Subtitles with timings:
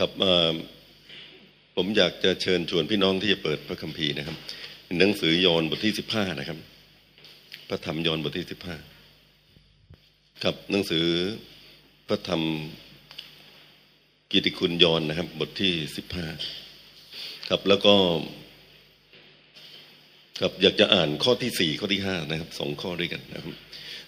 [0.00, 0.12] ครับ
[1.76, 4.36] ผมอยากจะเชิญชวนพี่น้องที่จะเปิดพระคัมภีร์นะครับ
[4.98, 6.58] หนังสือยอห์นบทที่สิบห้านะครับ
[7.68, 8.76] พระธรรมยอห์นบทที่สิบห้า
[10.44, 11.06] ครับหนังสือ
[12.08, 12.42] พระธรรม
[14.32, 16.26] กิติคุณยอห์นนะครับ บทที่สิบห้า
[17.48, 17.94] ครับแล้วก็
[20.40, 23.54] ครับอยากจะอ่านข้อที่สี่ข้อที่ห้านะครับสองข้อด้วยกันนะครับ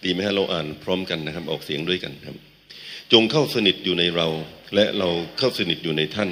[0.04, 2.36] ดีไหมฮะเราอ่านพร้อมกันนะครับ ออกเสียงด้วยกันครับ
[3.12, 4.28] จงเข้าสนิทอยู่ในเรา
[4.74, 5.08] และเรา
[5.38, 6.30] เข้าสนิทอยู่ในท่าน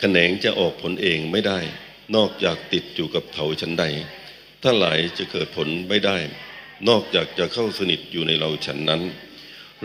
[0.00, 1.60] แขนงจะออกผลเองไม่ได้
[2.16, 3.84] นอกจากติดอยู่กับเถาชั้นใด
[4.62, 6.18] ถ้าหลายจะเกิดผลไม่ได้
[6.88, 9.02] นอกจากจะเข้าสนิทอยู่ในเราฉันนั้น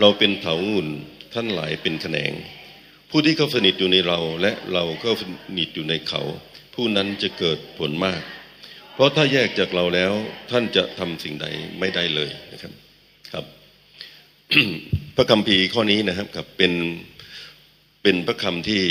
[0.00, 0.88] เราเป็นเถางุ่น
[1.34, 2.32] ท่านหลายเป็นแขนง
[3.10, 5.22] ผู้ที่เข้าสนิทอยู่ในเราและเราเข้าส
[5.58, 6.22] นิทอยู่ในเขา
[6.74, 8.22] ผู้นั้นจะเกิดผลมาก
[8.94, 10.12] เพราะถ้าแยกจากเราแล้ว
[10.50, 11.46] ท่านจะทำสิ่งใด
[11.80, 12.72] ไม่ได้เลยนะครับ
[13.32, 13.44] ครับ
[15.16, 16.72] พระคัมภีร์ข้อนี้นะครับครับเป็น
[18.02, 18.82] เป็นพระคำที่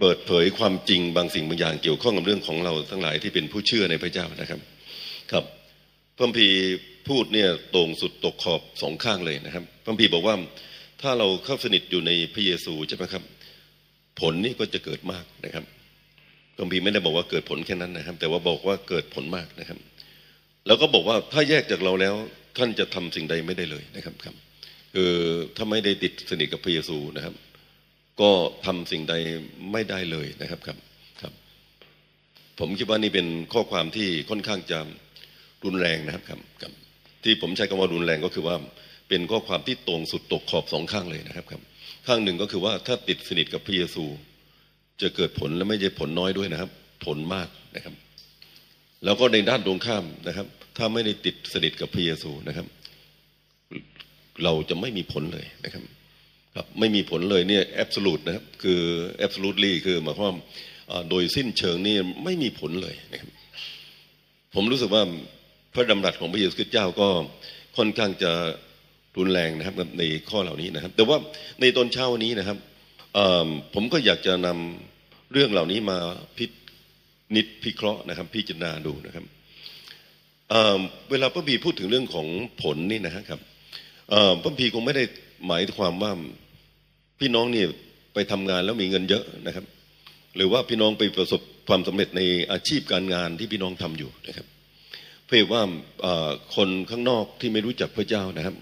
[0.00, 4.60] เปิดเผยความจริงบางสิ่งบางอย่างเกี่ยวข้องกับเรื่องของเราทั้งหลายที่เป็นผู้เชื่อในพระเจ้านะครับ
[5.32, 5.44] ครับ
[6.16, 6.48] พระพี
[7.08, 10.34] พูดเนี่ยตรงสุดตกขอบสองข้างเลยนะครับพระพีบอกว่า
[11.02, 13.22] ถ้าเราเข้าสนิทอยู่ในพระเยซูใช่ไหมครับ
[14.20, 15.64] ผลนี่ก็จะเกิดมากนะครับ
[16.56, 19.78] พระพีไม่ได้บอกว่าเกิดผลแค่นั้นนะครับ แต่ว่าบอกว่าเกิดผลมากนะครับ
[20.66, 22.14] แล้วก็บอกว่าถ้าแยกจากเราแล้ว
[22.58, 24.34] ท่านจะทำสิ่งใดไม่ได้เลยนะครับครับ
[24.94, 25.12] คือ
[25.56, 27.34] ถ้าไม่ได้ติดสนิทกับพระเยซูนะครับ
[28.20, 28.30] ก็
[28.66, 29.14] ทำสิ่งใด
[29.72, 30.78] ไม่ได้เลยนะครับครับ
[31.20, 31.32] ครับ
[32.58, 34.78] ผมคิดว่านี่เป็นข้อความที่ค่อนข้างจะ
[35.64, 36.72] รุนแรงนะครับครับครับ
[37.24, 38.56] ที่ผมใช้คำว่ารุนแรงก็คือว่า
[39.08, 41.62] เป็นข้อความที่ตรงสุดตกขอบสองข้างเลยนะครับครับ
[42.06, 44.04] ข้างหนึ่งก็คือว่าถ้าติดสนิทกับพระเยซู
[45.02, 46.70] จะเกิดผลและไม่ใช่ผลน้อยด้วยนะครับ
[47.06, 47.94] ผลมากนะครับ
[49.04, 50.46] แล้วก็ในด้านตรงข้ามนะครับ
[50.76, 52.66] ถ้าไม่ได้ติดสนิทกับพระเยซูนะครับ
[54.44, 55.82] เราจะไม่มีผลเลยนะครับ
[56.56, 58.80] ครับไม่มีผลเลยเนี่ยแอบสูตนะครับคือ
[59.18, 60.36] แอบสูตลี่คือหมายความ
[61.10, 63.30] โดยสิ้นเชิงนี่ไม่มีผลเลยนะครับ
[64.54, 65.02] ผมรู้สึกว่า
[65.74, 67.08] พระดำรัสของพระเยซูคริสต์เจ้าก็
[67.76, 68.32] ค่อนข้างจะ
[69.16, 71.16] รุนแรงนะครับในข้อเหล่านี้นะครับ แต่ว่า
[71.60, 72.58] ในตอนเช้านี้นะครับ
[73.74, 75.98] ผมก็อยากจะนำเรื่องเหล่านี้มา
[76.36, 76.46] พิ
[77.36, 79.24] นิดพิเคราะห์นะครับ พิจารณาดูนะครับ
[81.10, 82.26] เวลาพระบีพูดถึงเรื่องของ
[82.62, 83.40] ผลนี่นะครับ
[84.42, 85.04] พระพีคงไม่ได้
[85.46, 86.12] หมายความว่า
[87.20, 87.64] พี่น้องนี่
[88.14, 89.64] ไปทำงานแล้วมีเงินเยอะนะครับ
[90.36, 92.22] หรือว่าพี่น้องไปประสบความสำเร็จใน
[92.52, 94.46] อาชีพการงานที่พี่น้องทำอยู่นะครับ
[95.26, 95.62] เพื่อว่า
[96.56, 98.54] คนข้างนอกที่ไม่รู้จักพระเจ้านะครับ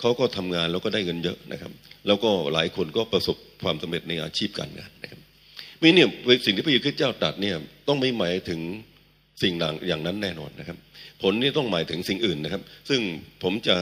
[0.00, 1.72] เขาก็ทำงานแล้วก็ได้เงินเยอะนะครับ
[2.06, 5.20] แล้วก็หลายคนก็ประสบความสำเร็จในอาชีพการงานนะครับ
[5.82, 6.08] มีเนี่ย
[6.46, 7.56] สิ่งที่พระเยซูเจ้าตรัสเนี่ย
[7.88, 8.60] ต้องไม่หมายถึง
[9.42, 9.52] สิ่ง
[9.88, 10.76] อย่างนั้นแน่นอนนะครับ
[11.22, 13.00] ผลนี่ต้องหมายถึงสิ่งอื่นนะครับ ซึ่ง
[13.42, 13.76] ผมจะ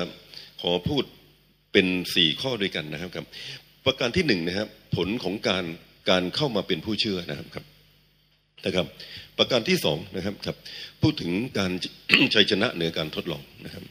[0.70, 1.04] อพูด
[1.72, 3.26] เป็นสี่ข้อด้วยกันนะครับครับ
[3.86, 5.64] ประการที่หนึ่งนะครับ ผลของการ
[6.10, 7.64] การเข้ามาเป็นผู้เชื่อนะครับครับ
[8.66, 8.86] นะครับ
[9.38, 10.56] ประการที่สองนะครับครับ
[11.02, 11.72] พูดถึงการ
[12.34, 13.84] ชัยชนะเหนือการทดลองนะครับ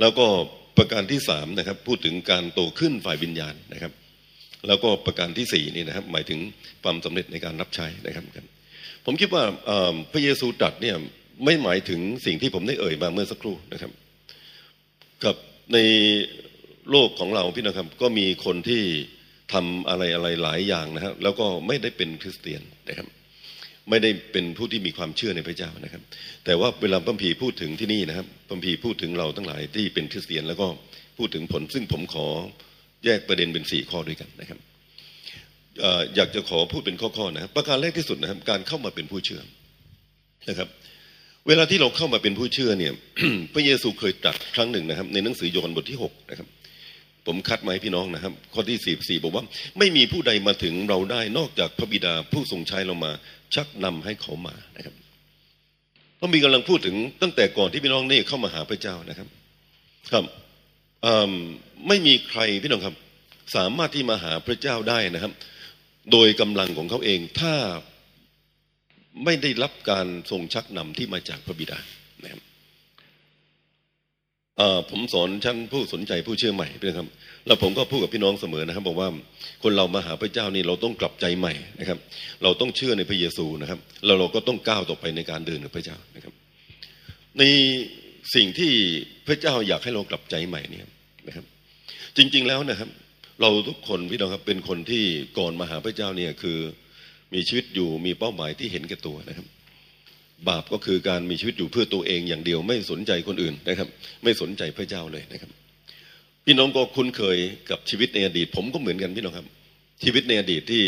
[0.00, 0.26] แล้วก็
[0.78, 3.92] ประการที่สามนะครับ พูดถึงการโตขึ้นฝ่ายวิญญาณนะครับ
[4.68, 6.40] แล้วก็ประการที่สี่นี่นะครับ หมายถึง
[6.82, 8.46] ความสำเร็จในการรับใช้นะครับครับ
[9.06, 9.42] ผมคิดว่า
[10.12, 10.96] พระเยซูตรัสเนี่ย
[11.44, 13.92] ไม่หมายถึงสิ่งที่ผมได้เอ่ยมาเมื่อสักครู่นะครับ
[15.24, 15.36] กับ
[15.72, 15.78] ใน
[16.90, 18.82] โลกของเราพี่นะครับก็มีคนที่
[19.52, 23.06] ทำอะไรอะไรหลายอย่างนะครับแล้วก็ไม่ได้เป็นคริสเตียนนะครับ
[23.90, 26.02] ไม่ได้เป็นผู้ที่มีความเชื่อในพระเจ้านะครับ
[26.44, 30.66] แต่ว่าเวลาพัมพีพูดถึงที่นี่นะครับพัมพีพูดถึงเราทั้งหลายที่เป็นคริสเตียน แล้วก็
[31.18, 32.26] พูดถึงผล ซึ่งผมขอ
[33.04, 34.58] แยกประเด็นเป็นสี่ข้อด้วยกันนะครับ
[36.16, 39.42] อยากจะขอพูดเป็นข้อๆนะครับ ประการแรกที่สุดนะครับ การเข้ามาเป็นผู้เชื่อ
[40.48, 40.68] นะครับ
[41.48, 42.92] เวลาที่เราเข้ามาเป็นผู้เชื่อเนี่ย
[43.54, 46.48] พระเยซูเคยตรัสครั้งหนึ่งนะครับ ในหนังสือโยนบทที่หกนะครับ
[47.26, 49.44] ผมคัดมาให้พี่น้องนะครับ ข้อที่สี่สี่บอกว่า
[49.78, 53.12] ไม่มีผู้ใดมาถึงเราได้นอกจากพระบิดาผู้ทรงใช้เรามา
[53.54, 54.94] ชักนำให้เขามานะครับ
[56.18, 59.28] พระมีกำลังพูดถึงตั้งแต่ก่อนที่พี่น้องนี่เข้ามาหาพระเจ้านะครับ
[60.12, 60.24] ครับ
[61.88, 62.94] ไม่มีใครพี่น้องครับ
[63.56, 65.32] สามารถที่มาหาพระเจ้าได้นะครับ
[66.12, 67.54] โดยกำลังของเขาเองถ้า
[69.24, 71.78] ไม่ได้รับการทรงชักนำที่มาจากพระบิดา
[72.22, 72.40] นะครับ
[74.90, 77.06] ผมสอนชั้นผู้สนใจผู้เชื่อใหม่นะครับ
[77.46, 79.08] แล้วผมก็พูดกับพี่น้องเสมอนะครับ บอกว่า
[79.62, 81.98] คนเรามาหาพระเจ้านี่เราต้องกลับใจใหม่นะครับ
[82.42, 86.34] เราต้องเชื่อในพระเยซูนะครับแล้วเราก็ต้องก้าวต่อไปในการเดินกับพระเจ้านะครับ
[87.38, 87.44] ใน
[88.34, 88.72] สิ่งที่
[89.26, 90.86] พระเจ้าอยากให้เรากลับใจใหม่เนี่ย
[91.28, 91.44] นะครับ
[92.16, 92.90] จริง ๆแล้วนะครับ
[93.40, 95.04] เราทุกคนพี่น้องครับเป็นคนที่
[95.38, 96.58] ก่อนมาหาพระเจ้าเนี่ยคือ
[97.34, 99.46] มีชีวิตอยู่มีเป้าหมายที่เห็นแก่ตัวนะครับ
[100.48, 103.88] บาปก็คือการมีชีวิตอยู่เพื่อตัวเองอย่างเดียวไม่สนใจคนอื่นนะครับ
[104.24, 105.50] ไม่สนใจพระเจ้าเลยนะครับ
[106.44, 107.38] พี่น้องก็คุ้นเคย
[107.70, 109.46] กับชีวิตในอดีต ผมก็เหมือนกันพี่น้องครับ
[110.04, 110.84] ชีวิตในอดีตที่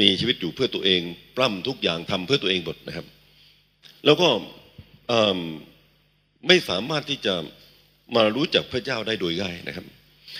[0.00, 1.00] มีชีวิตอยู่เพื่อตัวเอง
[1.36, 3.06] ปล้ำทุกอย่างทำเพื่อตัวเองหมดนะครับ
[4.04, 4.28] แล้วก็
[6.48, 7.34] ไม่สามารถที่จะ
[8.16, 9.84] มารู้จักพระเจ้าได้โดยง่ายนะครับ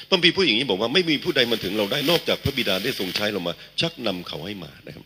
[0.08, 5.05] พระบีพูดอย่างนี้บอกว่าไม่มีผู้ใดมาถึงเราได้นอกจากพระบิดาได้ทรงใช้เรามา ชักนำเขาให้มานะครับ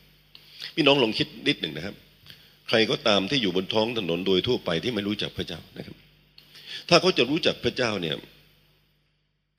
[0.75, 1.95] พี่น้องลองคิดนิดหนึ่งนะครับ
[2.69, 5.97] ใครก็ตามที่อยู่บนท้องถนนโดยทั่วไปที่ไม่รู้จักพระเจ้านะครับ
[6.89, 8.17] ถ้าเขาจะรู้จักพระเจ้าเนี่ย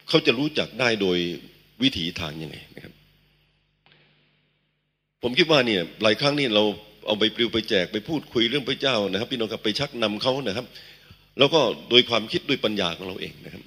[0.09, 1.17] เขาจะรู้จักได้โดย
[1.81, 2.93] วิถีทางยังไงนะครับ
[5.23, 6.63] ผมคิดว่าเนี่ยหลายครั้งนี่เรา
[7.07, 10.65] เอาไปปลิวไปแจกไปพูดคุยเรื่องพระเจ้านะครับ พี่น้องครับไปชักนำเขานะครับ
[11.39, 13.63] แล้วก็โดยความคิดด้วยปัญญาของเราเองนะครับ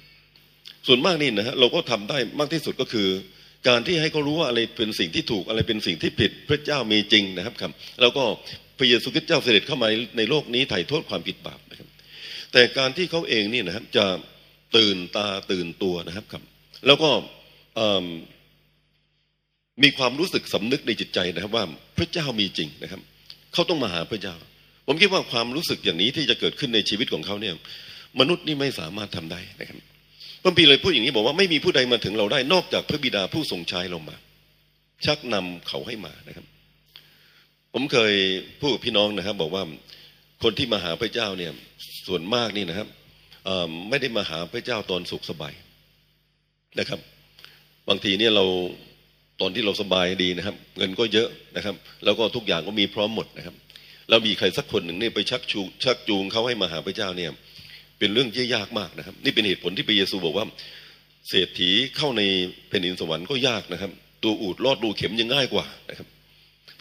[0.87, 3.07] ส่วนมากนี่นะฮะเราก็ทำได้มากที่สุดก็คือ
[3.67, 7.71] การที่ให้เขารู้ว่าอะไรเป็นสิ่งที่ถูกอะไรเป็นสิ่งที่ผิดพระเจ้ามีจริงนะครับครับ
[8.01, 8.23] แล้วก็
[8.77, 11.87] พระเยซูคริสต์เจ้าเสด็จเข้ามาในโลกนี้ไถ่โทษความผิดบาปนะครับ
[12.51, 14.05] แต่การที่เขาเองนี่นะครับจะ
[14.77, 16.43] ตื่นตาตื่นตัวนะครับครับ
[16.87, 17.09] แล้วก็
[19.83, 21.65] มีความรู้สึกสำนึกในจิตใจนะครับ ว่า
[21.97, 23.01] พระเจ้ามีจริงนะครับ
[23.53, 24.35] เขาต้องมาหาพระเจ้า
[24.87, 27.55] ผมคิดว่าความรู้สึกอย่างนี้ที่จะเกิดขึ้นในชีวิตของเขาเนี่ย
[28.19, 29.77] มนุษย์นี่ไม่สามารถทำได้นะครับ
[30.47, 34.15] พระบีเลยพูดอย่างนี้บอกว่าไม่มีผู้ใดมาถึงเราได้นอกจากพระบิดาผู้ทรงใช้เรามา
[35.05, 36.45] ชักนำเขาให้มานะครับ
[37.73, 38.13] ผมเคย
[38.59, 39.63] พูดกับพี่น้องนะครับ บอกว่า
[40.43, 41.51] คนที่มาหาพระเจ้าเนี่ย
[42.07, 42.87] ส่วนมากนี่นะครับ
[43.89, 45.53] ไม่ได้มาหาพระเจ้าตอนสุขสบาย
[46.79, 46.99] นะครับ
[47.89, 48.45] บางทีเนี่ยเรา
[49.41, 51.75] ตอนที่เราสบายดีนะครับ เงินก็เยอะนะครับ
[52.05, 53.55] แล้วก็ทุกอย่างก็มีพร้อมหมดนะครับ
[54.09, 57.31] แล้วมีใครสักคนหนึ่งเนี่ยไปชักชูชักจูงเขาให้มาหาพระเจ้าเนี่ย
[57.99, 60.45] เป็นเรื่องที่ยากมากนะครับ นี่เป็นเหตุผลที่พระเยซูบอกว่า
[61.29, 62.21] เศรษฐีเข้าใน
[62.69, 63.91] แผ่นดินสวรรค์ก็ยากนะครับ
[64.23, 66.07] ตัวอูดลอดดูเข็มยังง่ายกว่านะครับ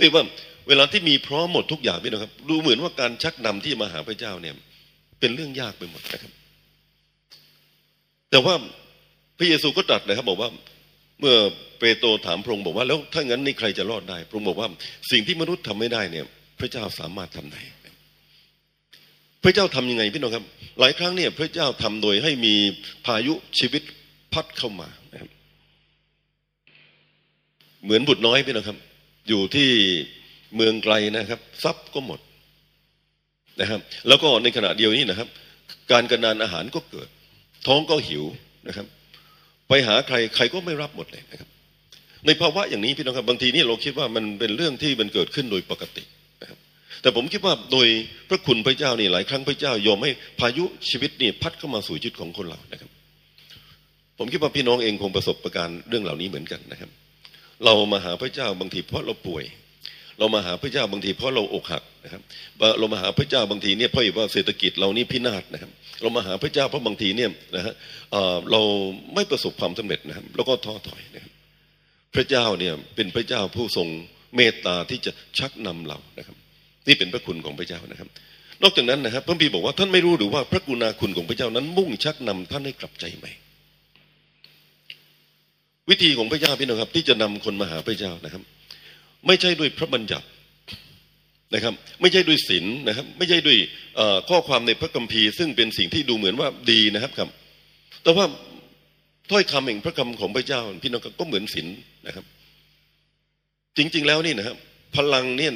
[0.00, 0.24] เรียกว่า
[0.68, 4.54] เวลาที่มีพร้อมหมดทุกอย่างพี่นะครับ ดูเหมือนว่าการชักนำที่มาหาพระเจ้าเนี่ย
[5.20, 6.32] เป็นเรื่องยากไปหมดนะครับ
[8.30, 8.54] แต่ว่า
[9.38, 10.50] พระเยซูก็ตรัสนะครับบอกว่า
[11.20, 11.36] เมื่อ
[11.80, 14.68] เปโตรถามพระองค์บอกว่าแล้วถ้างั้นนี่ใครจะรอดได้ พระองค์บอกว่า
[15.10, 16.24] สิ่งที่มนุษย์ทำไม่ได้เนี่ย
[16.60, 17.60] พระเจ้าสามารถทำได้
[19.44, 20.44] พระเจ้าทํำยังไงพี่น้องครับ
[20.80, 22.54] หลายครั้งเนี่ยพระเจ้าทำโดยให้มี
[23.06, 23.82] พายุชีวิต
[24.32, 25.30] พัดเข้ามานะครับ
[27.84, 28.78] เหมือนบุตรน้อยพี่น้องครับ
[29.28, 29.70] อยู่ที่
[30.56, 32.20] เมืองไกลนะครับ ทรัพย์ก็หมด
[33.60, 35.28] นะครับ แล้วก็ในขณะเดียวนี้นะครับ
[35.92, 37.08] การกระนานอาหารก็เกิด
[37.66, 38.24] ท้องก็หิว
[38.68, 38.86] นะครับ
[39.68, 41.48] ไปหาใครใครก็ไม่รับหมดเลยนะครับ
[42.26, 46.04] ในภาวะอย่างนี้พี่น้องครับ บางทีนี่เราคิดว่ามันเป็นเรื่องที่มันเกิดขึ้นโดยปกติ
[47.02, 47.88] แต่ผมคิดว่าโดย
[48.28, 50.10] พระคุณพระเจ้านี่หลายครั้งพระเจ้ายอมให้
[50.40, 52.90] พายุชีวิตนี่พัดเข้ามาสู่ชีวิตของคนเรานะครับ
[54.18, 56.90] ผมคิดว่าพี่น้องเองคงประสบประการเรื่องเหล่านี้เหมือนกันนะครับ
[57.64, 59.44] เรามาหาพระเจ้าบางทีเพราะเราป่วย
[60.18, 62.22] เรามาหาพระเจ้าบางทีเพราะเราอกหักนะครับ
[62.78, 65.70] เรามาหาพระเจ้าบางทีเนี่ยเพราะว่าเศรษฐกิจเรานี่พินาศนะครับ
[66.02, 67.74] เรามาหาพระเจ้าเพราะบางทีเนี่ยนะฮะ
[68.50, 68.62] เรา
[69.14, 71.32] ไม่ประสบความสำเร็จนะครับแล้วก็ท้อถอยนะครับ
[72.14, 73.88] พระเจ้าเนี่ยเป็นพระเจ้าผู้ทรง
[74.36, 76.36] เมตตาที่จะชักนำเรานะครับ
[76.88, 78.08] นี่เป็นพระคุณของพระเจ้านะครับ
[78.62, 83.30] นอกจากนั้นนะครับพระพีบอกว่าท่านไม่รู้หรือว่าพระกุณาคุณของพระเจ้านั้นมุ่งชักนำท่านให้กลับใจใหม่
[85.90, 88.42] วิธีของพระเจ้าพี่น้องครับ ที่จะนำคนมาหาพระเจ้านะครับ
[89.26, 90.26] ไม่ใช่ด้วยพระบัญญัติ
[91.54, 93.56] นะครับ ไม่ใช่ด้วยศีลนะครับ ไม่ใช่ด้วย
[94.28, 97.28] ข้อความในพระคัมภีร์ ซึ่งเป็นสิ่งที่ดูเหมือนว่าดีนะครับครับ
[98.02, 98.26] แต่ว่า
[99.30, 101.66] ถ้อยคำแห่งพระคำของพระเจ้า พี่น้องก็เหมือนศีล
[102.06, 102.24] นะครับ
[103.76, 104.56] จริง ๆ แล้วนี่นะครับ
[104.96, 105.52] พลังเนี่ย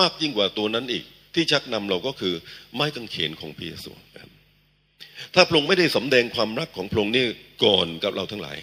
[0.00, 1.04] มากยิ่งกว่าตัวนั้นอีก
[1.34, 2.34] ที่ชักนำเราก็คือ
[2.74, 3.90] ไม้กางเขนของพระเยซู
[5.34, 7.24] ถ้าพระองค์ไม่ได้สำแดงความรักของพระองค์นี่
[7.64, 8.56] ก่อนกับเราทั้งหลาย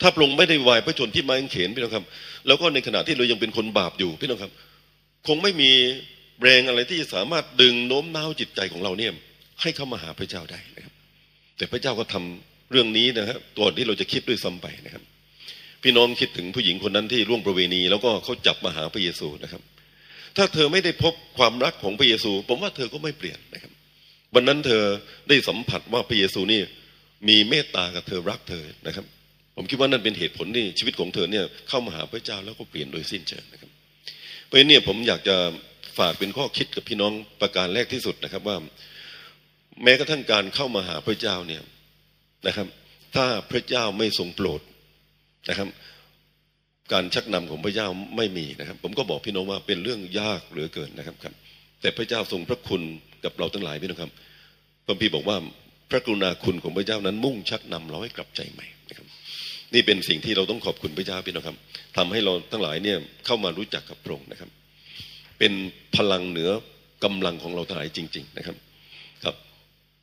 [0.00, 2.04] ถ้าพระองค์ไม่ได้วายพระชนที่ไม้กางเขนพี่น้องครับ
[2.46, 4.52] แล้วก็ในขณะที่เรายังเป็นคนบาปอยู่พี่น้องครับ
[5.26, 5.70] คงไม่มี
[6.42, 9.12] แรงอะไรที่จะสามารถดึงโน้มน้าวจิตใจของเราเนี่ย
[9.62, 10.94] ให้เข้ามาหาพระเจ้าได้นะครับ
[11.56, 15.02] แต่พระเจ้าก็ทำเรื่องนี้นะครับตัวที่เราจะคิดด้วยซ้ำไปนะครับ
[15.82, 19.62] พี่น้องคิดถึงผู้หญิงคนนั้นที่ร่วงประเวณี แล้วก็เขาจับมาหาพระเยซูนะครับ
[20.36, 23.72] ถ้าเธอไม่ได้พบความรักของพระเยซู ผมว่าเธอก็ไม่เปลี่ยนนะครับ
[24.34, 24.82] วันนั้นเธอ
[25.28, 26.60] ได้สัมผัสว่าพระเยซูนี่
[27.28, 29.06] มีเมตตากับเธอรักเธอนะครับ
[29.56, 33.70] ผมคิดว่านั่นเป็นเหตุผลที่ชีวิตของเธอเนี่ยเข้ามาหาพระเจ้าแล้วก็เปลี่ยนโดยสิ้นเชิงนะครับ
[34.46, 35.36] เพราะนี่ผมอยากจะ
[35.98, 38.56] ฝากเป็นข้อคิดกับพี่น้องประการแรกที่สุดนะครับว่า
[39.82, 41.62] แม้กระทั่งการเข้ามาหาพระเจ้าเนี่ย
[42.46, 42.66] นะครับ
[43.14, 44.60] ถ้าพระเจ้าไม่ทรงโปรด
[45.48, 45.68] นะครับ
[46.92, 47.86] การชักนำของพระเจ้า
[48.16, 51.34] ไม่มีนะครับ ผมก็บอกพี่น้องว่าเป็นเรื่องยากเหลือเกินนะครับครับ
[51.80, 52.82] แต่พระเจ้าทรงพระคุณ
[53.24, 54.10] กับเราทั้งหลายพี่น้องครับ
[54.86, 55.36] พระพี่บอกว่า
[55.90, 59.06] พระกรุณาคุณของพระเจ้านั้นมุ่งชักนำเราให้กลับใจใหม่นะครับ
[59.74, 61.56] นี่เป็นสิ่งที่เราต้องขอบคุณพระเจ้าพี่น้องครับ
[61.96, 64.50] ทำให้เราทั้งหลายเนี่ยเข้ามารู้จักกับพระองค์นะครับ
[65.38, 65.52] เป็น
[65.96, 66.50] พลังเหนือ
[67.04, 68.56] กำลังของเราทั้งหลายจริง ๆนะครับ
[69.24, 69.36] ครับ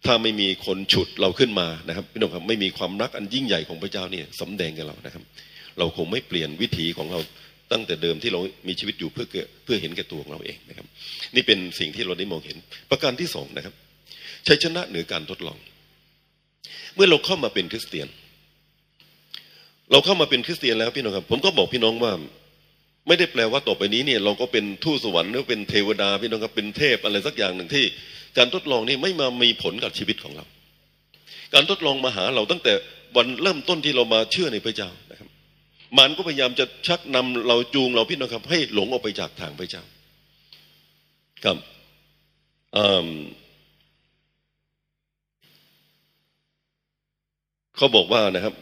[0.05, 5.23] ถ้าไม่มีคนฉุดเราขึ้นมานะครับพี่น้องครับไม่มีความรักอันยิ่งใหญ่ของพระเจ้าเนี่ยสำแดงกับเรานะครับ
[5.79, 7.19] เราคงไม่เปลี่ยนวิถีของเรา
[7.71, 9.25] ตั้งแต่เดิมที่เรามีชีวิตอยู่เพื่อ
[9.63, 10.87] เพื่อเห็นแก่ตัวของเราเองนะครับ
[11.35, 12.57] นี่เป็นสิ่งที่เราได้มองเห็น
[12.89, 13.73] ประการที่สองนะครับ
[14.47, 15.57] ชัยชนะเหนือการทดลอง
[16.95, 18.07] เมื่อเราเข้ามาเป็นคริสเตียน
[19.91, 22.13] เราเข้ามาเป็นคริสเตียนแล้วพี่น้องครับ ผมก็บอกพี่น้องว่า
[23.07, 27.85] ไม่ได้แปลว่าต่อไปนี้เนี่ย เราก็เป็นทูตสวรรค์หรือเป็นเทวดาพี่น้องครับเป็นเทพอะไรสักอย่างหนึ่งที่
[28.37, 30.45] การทดลองนี่ไม่มามีผลกับชีวิตของเรา
[31.53, 32.73] การทดลองมาหาเราตั้งแต่
[33.15, 34.89] วันเริ่มต้นที่เรามาเชื่อในพระเจ้า
[35.99, 39.83] มันก็พยายามจะชักนำเราจูงเราพี่น้องครับ ให้หลงออกไปจากทางพระเจ้า
[41.45, 41.57] ครับ
[47.77, 48.55] เขาบอกว่านะครับ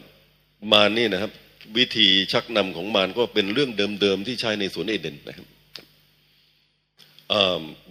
[0.72, 1.32] มารนี่นะครับ
[1.78, 3.70] วิธีชักนำของมารก็เป็นเรื่อง
[4.00, 5.46] เดิมๆที่ใช้ในสวนเอเดนนะครับ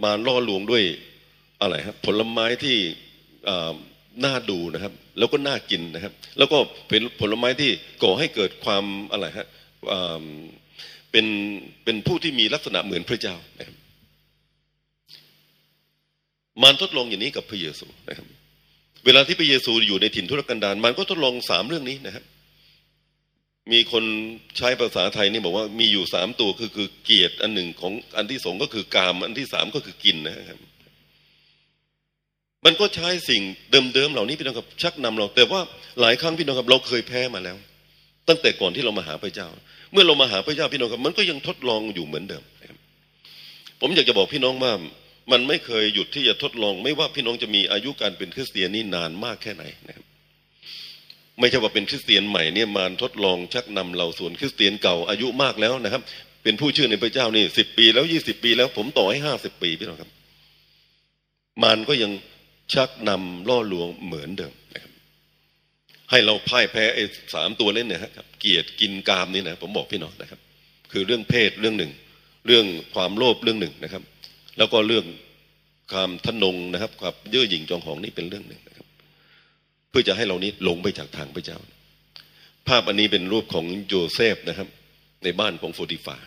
[0.03, 0.83] มารล่อลวงด้วย
[1.61, 2.77] อะไรครับผลไม้ที่
[4.25, 6.57] น่าดูนะครับ แล้วก็น่ากินนะครับ แล้วก็
[6.89, 7.71] เป็นผลไม้ที่
[8.03, 9.47] ก่อให้เกิดความอะไรฮะ
[11.11, 11.25] เป็น
[11.83, 13.75] เป็นผู้ที่มีลักษณะเหมือนพระเจ้านะครับ
[16.61, 18.27] มารทดลองอย่างนี้กับพระเยซูนะครับ
[19.05, 22.23] เวลาที่พระเยซูอยู่ในถิ่นทุรกันดารมันก็ทดลองสามเรื่องนี้นะครับ
[23.71, 24.03] มีคน
[24.57, 30.59] ใช้ภาษาไทยนี่บอกว่ามีอยู่สามตัวคือคือเกียรติอันหนึ่งของอันที่สองก็คือกาม อันที่สามก็คือกินนะครับ
[32.65, 35.61] มันก็ใช้สิ่งเดิมๆเหล่านี้พี่น้องครับชักนำเรา แต่ว่า
[36.01, 37.57] หลายครั้งพี่น้องครับเราเคยแพ้มาแล้ว
[38.27, 39.47] ตั้งแต่ก่อนที่เรามาหาพระเจ้า
[39.91, 42.77] เมื่อเรามาหาพระเจ้าพี่น้องครับ มันก็ยังทดลองอยู่เหมือนเดิมนะครับ
[43.81, 44.71] ผมอยากจะบอกพี่น้องว่า
[45.31, 50.05] มันไม่เคยหยุดที่จะทดลอง ไม่ว่าพี่น้องจะมีอายุการเป็นคริสเตียนนี่นานมากแค่ไหนนะครับ
[51.39, 56.01] ไม่ใช่ว่าเป็นคริสเตียนใหม่เนี่ยมาทดลองชักนำเราส่วนคริสเตียนเก่าอายุมากแล้วนะครับ
[56.43, 60.09] เป็นผู้เชื่อในพระเจ้านี่สิบปีแล้วยี่สิบปีแล้ว ผมต่อให้ห้าสิบปีพี่น้องครับ
[61.63, 62.11] มันก็ยัง
[62.73, 64.91] ชักนำล่อลวงเหมือนเดิมนะครับ
[66.09, 70.39] ให้เราพ่ายแพ้ไอ้สามตัวเล่นเนี่ยครับ เกียรติกินกามนี่นะผมบอกพี่น้องนะครับ
[70.91, 71.91] คือเรื่องเพศเรื่องหนึ่ง
[72.47, 74.03] เรื่องความโลภเรื่องหนึ่งนะครับ
[74.57, 75.05] แล้วก็เรื่อง
[75.91, 78.87] ความทนงนะครับความเย่อหยิ่งจองหองนี่เป็นเรื่องหนึ่งนะครับ
[79.89, 81.57] เพื่อจะให้เรานี้หลงไปจากทางพระเจ้า
[82.67, 84.67] ภาพอันนี้เป็นรูปของโยเซฟนะครับ
[85.23, 86.17] ในบ้านของโปทิฟาร์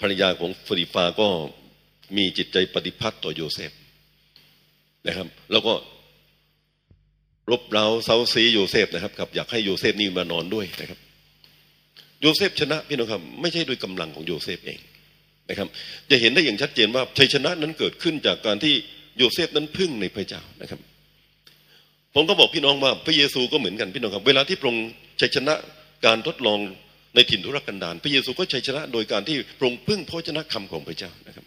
[0.00, 1.28] ภรรยาของโปทิฟาร์ก็
[2.16, 3.72] มีจิตใจปฏิพัทธ์ต่อโยเซฟ
[5.06, 5.72] นะครับ แล้วก็
[7.50, 10.98] รบเร้าเซ้าซี้โยเซฟนะครับครับอยากให้โยเซฟนี่มานอนด้วยนะครับ
[12.20, 14.80] โยเซฟชนะพี่น้องครับ ไม่ใช่โดยกำลังของโยเซฟเอง
[15.50, 15.68] นะครับ
[16.10, 18.74] จะเห็นได้อย่างชัดเจนว่าชัยชนะนั้นเกิดขึ้นจากการที่
[19.18, 20.80] โยเซฟนั้นพึ่งในพระเจ้านะครับ
[22.14, 24.88] ผมก็บอกพี่น้องว่าพระเยซูก็เหมือนกันพี่น้องครับ เวลาที่พระองค์
[25.20, 25.54] ชัยชนะ
[26.06, 26.58] การทดลอง
[27.14, 31.44] ในถิ่นทุรกันดารพระเยซูก็ชัยชนะโดยการที่พระองค์พึ่งพระชนะคำของพระเจ้านะครับ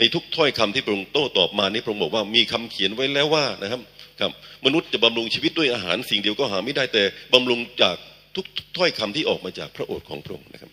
[0.00, 3.80] ในทุกถ้อยคำที่พระองค์โต้ตอบมานี่พระองค์บอกว่ามีคำเขียนไว้แล้วว่านะครับ
[4.20, 4.30] ครับ
[4.66, 7.02] มนุษย์จะบำรุงชีวิตด้วยอาหารสิ่งเดียวก็หาไม่ได้แต่
[7.32, 7.96] บำรุงจาก
[8.36, 10.70] ทุกถ้อยคำที่ออกมาจากพระโอษฐ์ของพระองค์นะครับ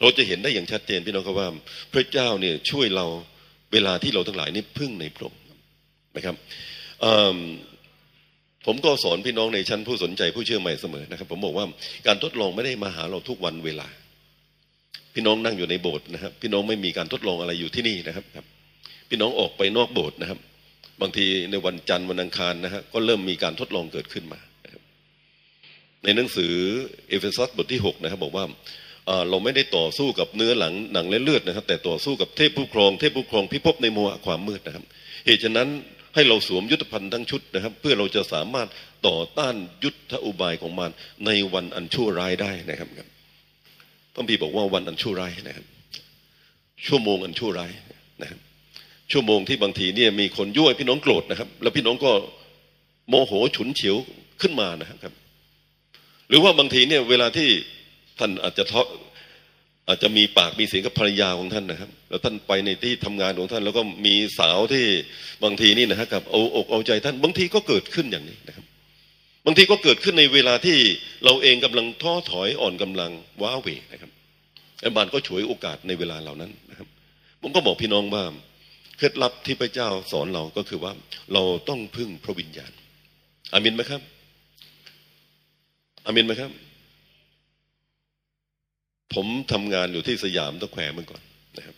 [0.00, 1.48] เราจะเห็นได้อย่างชัดเจนพี่น้องครับว่า
[1.92, 3.06] พระเจ้าเนี่ยช่วยเรา
[3.72, 5.40] เวลาที่เราทั้งหลายนี่พึ่งในพระองค์
[6.16, 6.34] นะครับ
[8.66, 11.66] ผมก็สอนพี่น้องในชั้นผู้สนใจผู้เชื่อใหม่เสมอนะครับ ผมบอกว่า
[12.06, 13.88] การทดลองไม่ได้มาหาเราทุกวันเวลา
[15.14, 18.46] พี่น้องนั่งอยู่ในโบสถ์นะครับ พี่น้องไม่มีการทดลองอะไรอยู่ที่นี่นะครับครับ
[19.08, 20.38] พี่น้องออกไปนอกโบสถ์นะครับ
[21.00, 24.40] บางทีในวันจันทร์วันอังคารนะฮะก็เริ่มมีการทดลองเกิดขึ้นมา
[26.04, 26.52] ในหนังสือ
[27.08, 28.44] เอเฟซัสบทที่6นะครับ บอกว่า
[29.30, 34.84] เราไม่ได้ต่อสู้กับเนื้อหลังหนังและเลือดนะครับ แต่ต่อสู้กับเทพผู้ครองเทพผู้ครองพิภพในมัวความมืดนะครับ
[35.26, 35.68] เหตุฉะนั้น
[36.14, 38.68] ให้เราสวมยุทธภัณฑ์ทั้งชุดนะครับ เพื่อเราจะสามารถ
[39.06, 40.90] ต่อต้านยุทธอุบายของมัน
[41.26, 42.88] ในวันอันชั่วร้ายได้นะครับ
[44.14, 45.66] พระบีบอกว่าวันอันชั่วร้ายนะครับ
[46.86, 47.72] ชั่วโมงอันชั่วร้าย
[48.22, 48.40] นะครับ
[49.12, 52.12] ชั่วโมงที่บางทีเนี่ยมีคนยั่วพี่น้องโกรธนะครับ แล้วพี่น้องก็
[53.08, 53.96] โมโหฉุนเฉียว
[54.40, 55.12] ขึ้นมานะครับ
[56.28, 57.48] หรือว่าบางทีเนี่ยเวลาที่
[58.18, 58.74] ท่านอาจจะท
[59.88, 64.84] อาจจะมีปากมีเสียงกับภรรยาของท่านนะครับ แล้วท่านไปในที่ทำงานของท่าน แล้วก็มีสาวที่
[65.44, 68.64] บางทีนี่นะครับเอาอกเอาใจท่านบางทีก็เกิดขึ้นอย่างนี้นะครับ
[69.46, 70.78] บางทีก็เกิดขึ้นในเวลาที่
[71.24, 73.10] เราเองกำลังท้อถอยอ่อนกำลัง
[73.42, 74.10] ว้าเหวนะครับ
[74.80, 76.88] แอบานก็ฉวยโอกาสในเวลาเหล่านั้นนะครับ
[77.42, 78.24] ผมก็บอกพี่น้องว่า
[78.96, 80.92] เคล็ดลับที่พระเจ้าสอนเราก็คือว่า
[81.32, 82.72] เราต้องพึ่งพระวิญญาณ
[83.52, 84.00] อามินไหมครับ
[86.06, 86.50] อามินไหมครับ
[89.14, 91.22] ผมทำงานอยู่ที่สยามตะแควเมื่อก่อน
[91.56, 91.76] นะครับ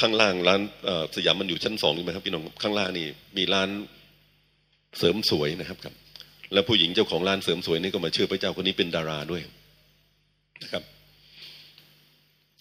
[0.00, 0.60] ข้างล่างร้าน
[1.16, 3.06] สยามมันอยู่ชั้นสองนี่ไหมครับพี่น้องข้างล่างนี่
[3.36, 3.68] มีร้าน
[4.98, 5.94] เสริมสวยนะครับครับ
[6.52, 9.42] แล้วผู้หญิงเจ้าของร้านเสริมสวยนี่ก็มาเชื่อพระเจ้าคนนี้เป็นดาราด้วย
[10.62, 10.82] นะครับ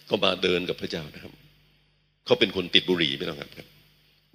[0.10, 1.34] ก็มาเดินกับพระเจ้านะครับ
[2.26, 3.68] เขาเป็นคนติดบุหรี่พี่น้องครับ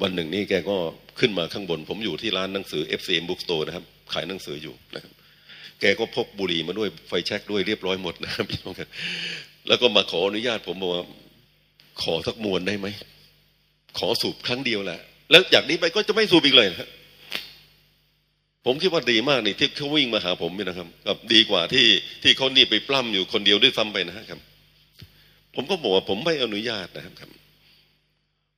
[0.02, 0.76] วันหนึ่งนี่แกก็
[1.20, 5.12] ขึ้นมาข้างบน ผมอยู่ที่ร้านหนังสือ FCM Bookstore นะครับ ขายหนังสืออยู่นะครับ
[5.80, 8.88] แกก็พกบุหรี่มาด้วยไฟแช็กด้วยเรียบร้อยหมดนะครับพี่น้องครับ
[9.68, 11.04] แล้วก็มาขออนุญาตผมบอกว่า
[12.02, 12.86] ขอสักมวนได้ไหม
[13.98, 16.88] ขอสูบครั้งเดียวแหละแล้วจากนี้ไปก็จะไม่สูบอีกเลยนะ
[18.64, 21.86] ผมคิดว่าดีมากนี่ที่เขาวิ่งมาหาผมนี่นะครับกับดีกว่าที่
[22.22, 24.40] ที่เขานี่ไปปล้ำอยู่คนเดียวด้วยซ้ำไปนะครับ
[25.54, 27.30] ผมก็บอกว่าผมไม่อนุญาตนะครับ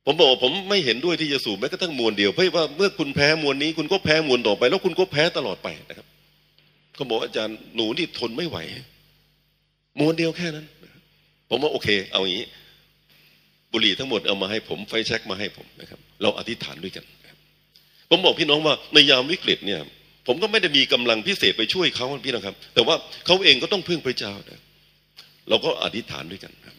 [0.05, 6.07] ผมบอกว่าผมไม่เห็นด้วยที่จะสูบแม้กระทั่งมวลเดียวเพราะว่าเมื่อคุณแพ้มวลนี้ คุณก็แพ้มวลต่อไป แล้วคุณก็แพ้ตลอดไปนะครับ
[6.95, 8.57] เขาบอกอาจารย์หนูนี่ทนไม่ไหว
[9.99, 10.65] มวลเดียวแค่นั้น
[11.49, 12.45] ผมว่าโอเค เอาอย่างนี้
[13.71, 17.05] บุหรี่ทั้งหมดเอามาให้ผมไฟแช็กมาให้ผมนะครับ เราอธิษฐานด้วยกัน
[18.09, 19.79] ผมบอกพี่น้องว่าในยามวิกฤตเนี่ย
[20.27, 24.61] ผมก็ไม่ได้มีกำลังพิเศษไปช่วยเขาพี่น้องครับ แต่ว่าเขาเองก็ต้องพึ่งพระเจ้านะ
[25.49, 26.75] เราก็อธิษฐานด้วยกันครับ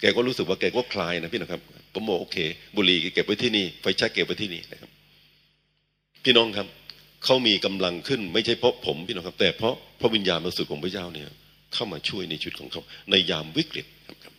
[0.00, 1.62] แกก็รู้สึกว่าแกก็คลายนะพี่น้องครับ
[1.94, 2.38] ผมบอกโอเค
[2.76, 4.90] บุหรี่เก็บไว้ที่นี่ไฟแช็กเก็บไว้ที่นี่นะครับ
[6.24, 6.66] พี่น้องครับ
[7.24, 11.28] เขามีกำลังขึ้น ไม่ใช่เพราะผมพี่น้องครับ แต่เพราะพระวิญญาณบริสุทธิ์ของพระเจ้าเนี่ย
[11.74, 14.34] เข้ามาช่วยในชีวิตของเขา ในยามวิกฤตครับ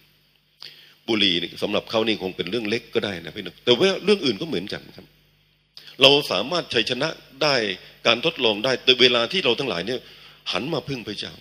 [1.07, 5.05] บุหรี่สำหรับเขานี่คงเป็นเรื่องเล็กก็ได้นะพี่น้องแต่ว่าเรื่องอื่นก็เหมือนกันครับ
[6.01, 7.09] เราสามารถชัยชนะ
[7.43, 7.55] ได้
[8.07, 9.99] การทดลองได้แต่เวลาที่เราทั้งหลายเนี่ย
[10.51, 11.33] หันมาพึ่งพระเจ้า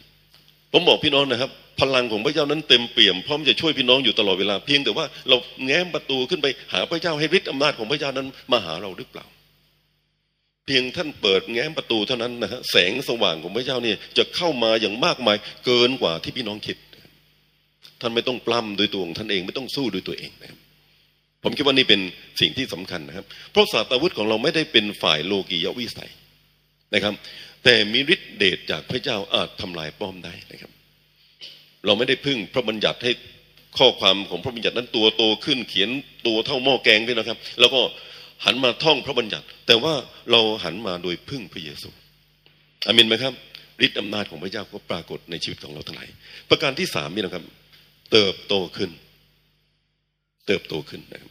[0.73, 9.27] ผมบอกพี่น้องนะครับ พลังของพระเจ้านั้นเต็มเปี่ยมพร้อมจะช่วยพี่น้องอยู่ตลอดเวลาเพียงแต่ว่าเราแง้มประตูขึ้นไปหาพระเจ้าให้ฤทธิ์อำนาจของพระเจ้านั้นมาหาเราหรือเปล่า
[10.67, 16.77] เพียงท่านเปิดแง้มประตูเท่านั้นนะฮะแสงสว่างของพระเจ้าเนี่ยจะเข้ามาอย่างมากมายเกินกว่าที่พี่น้องคิด
[18.01, 20.59] ท่านไม่ต้องปล้ำโดยตัวของท่านเองไม่ต้องสู้ด้วยตัวเองนะครับ
[21.43, 22.01] ผมคิดว่านี่เป็น
[22.41, 26.11] สิ่งที่สำคัญนะครับ เพราะศาสตราวุธของเราไม่ได้เป็นฝ่ายโลกียวิสัย
[26.95, 27.15] นะครับ
[27.65, 30.71] แต่มีฤทธิเดชจากพระเจ้าอาจทำลายป้อมได้นะครับ
[31.87, 33.13] เราไม่ได้พึ่งพระบัญญัติให้
[33.79, 35.91] ข้อความของพระบัญญัตินั้นตัวโตขึ้นเขียน
[36.27, 37.81] ตัวเท่าหม้อแกงด้วยนะครับ แล้วก็
[38.45, 39.95] หันมาท่องพระบัญญัติ แต่ว่า
[40.31, 41.89] เราหันมาโดยพึ่งพระเยซู
[42.87, 43.33] อามินไหมครับ
[43.87, 46.09] ฤทธิอำนาจของพระเจ้าก็ปรากฏในชีวิตของเราทั้งหลาย
[46.51, 47.45] ประการที่สามนี่นะครับ
[48.13, 48.91] เติบโตขึ้น
[50.47, 51.31] เติบโตขึ้นนะครับ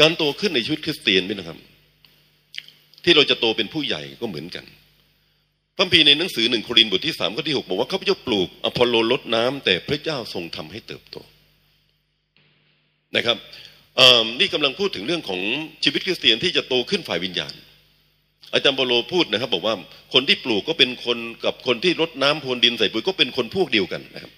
[0.00, 1.58] การโตขึ้นในชีวิตคริสเตียนนี่นะครับ
[3.04, 4.64] ที่เราจะโตเป็นผู้ใหญ่ก็เหมือนกัน
[5.76, 11.16] พระพีในหนังสือหนึ่งโครินธ์บทที่สามข้อที่หกบอกว่าข้าพเจ้าปลูกอพอลโลลดน้ำแต่พระเจ้าทรงทำให้เติบโต
[13.16, 13.36] นะครับ
[14.40, 15.40] นี่กำลังพูดถึงเรื่องของ
[15.84, 17.54] ชีวิตคริสเตียนที่จะโตขึ้นฝ่ายวิญญาณ
[18.52, 19.74] อาจารย์บโลพูดนะครับ บอกว่า
[20.12, 24.32] คนที่ปลูกก็เป็นคนกับคนที่รดน้ำพรวนดินใส่ปุ๋ยก็เป็นคนพวกเดียวกันนะครับ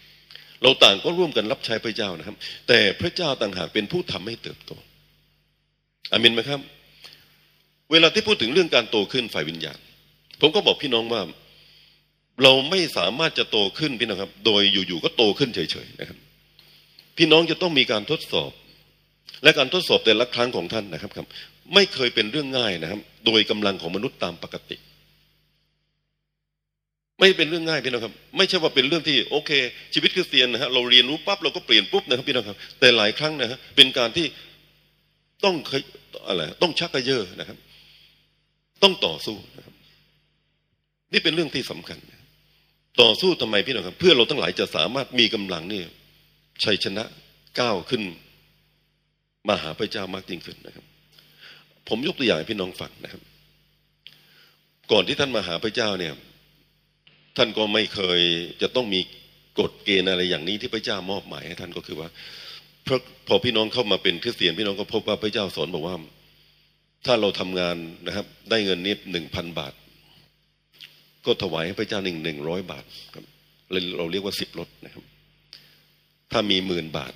[0.64, 2.36] เราต่างก็ร่วมกันรับใช้พระเจ้านะครับ
[2.68, 4.72] แต่พระเจ้าต่างหากเป็นผู้ทำให้เติบโต
[6.12, 6.60] อามินไหมครับ
[7.92, 9.78] เวลาที่พูดถึงเรื่องการโตขึ้นฝ่ายวิญญาณ
[10.40, 11.22] ผมก็บอกพี่น้องว่า
[12.42, 16.18] เราไม่สามารถจะโตขึ้นพี่น้องครับ โดยอยู่ๆก็โตขึ้นเฉยๆนะครับ
[17.18, 18.50] พี่น้องจะต้องมีการทดสอบ
[19.42, 21.26] และการทดสอบแต่ละครั้งของท่านนะครับครับ
[21.74, 24.76] ไม่เคยเป็นเรื่องง่ายนะครับ โดยกำลังของมนุษย์ตามปกติ
[27.20, 29.50] ไม่เป็นเรื่องง่ายพี่น้องครับ ไม่ใช่ว่าเป็นเรื่องที่โอเค
[29.94, 34.26] ชีวิตคริสเตียนนะฮะเราเรียนรู้ปั๊บเราก็เปลี่ยนปุ๊บนะครับพี่น้องครับ แต่หลายครั้งนะฮะเป็นการที่
[35.44, 35.54] ต้อง
[36.28, 37.58] อะไรต้องชักกระเยอะนะครับ
[38.82, 39.74] ต้องต่อสู้นะครับ
[41.12, 41.98] นี่เป็นเรื่องที่สำคัญ
[43.02, 45.82] ต่อสู้ทำไมพี่น้องครับ เพื่อเราทั้งหลายจะสามารถมีกำลังนี่
[46.64, 47.04] ชัยชนะ
[47.60, 48.02] ก้าวขึ้น
[49.48, 50.84] มาหาพระเจ้ามากยิ่งขึ้นนะครับ
[51.88, 53.22] ผมยกตัวอย่างให้พี่น้องฟังนะครับ
[54.92, 56.14] ก่อนที่ท่านมาหาพระเจ้าเนี่ย
[57.36, 58.20] ท่านก็ไม่เคย
[58.62, 59.00] จะต้องมี
[59.60, 62.08] กฎเกณฑ์อะไรอย่างนี้ที่พระเจ้ามอบหมายให้ท่านก็คือว่า
[62.86, 62.96] พอ
[63.28, 65.96] พอพี่น้องเข้ามาเป็นคริสเตียนพี่น้องก็พบว่าพระเจ้าสอนบอกว่า
[67.06, 69.72] ถ้าเราทำงานนะครับ ได้เงินนี้หนึ่งพันบาท
[71.26, 73.24] ก็ถวายให้พระเจ้าหนึ่งหนึ่งร้อยบาทครับ
[73.96, 75.04] เราเรียกว่าสิบลดนะครับ
[76.32, 77.12] ถ้ามีหมื่นบาท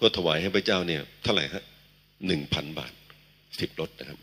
[0.00, 1.64] ก็ถวายให้พระเจ้าเนี่ยเท่าไหร่ฮะ
[2.26, 2.92] หนึ่งพันบาท
[3.60, 4.18] สิบลดนะครับ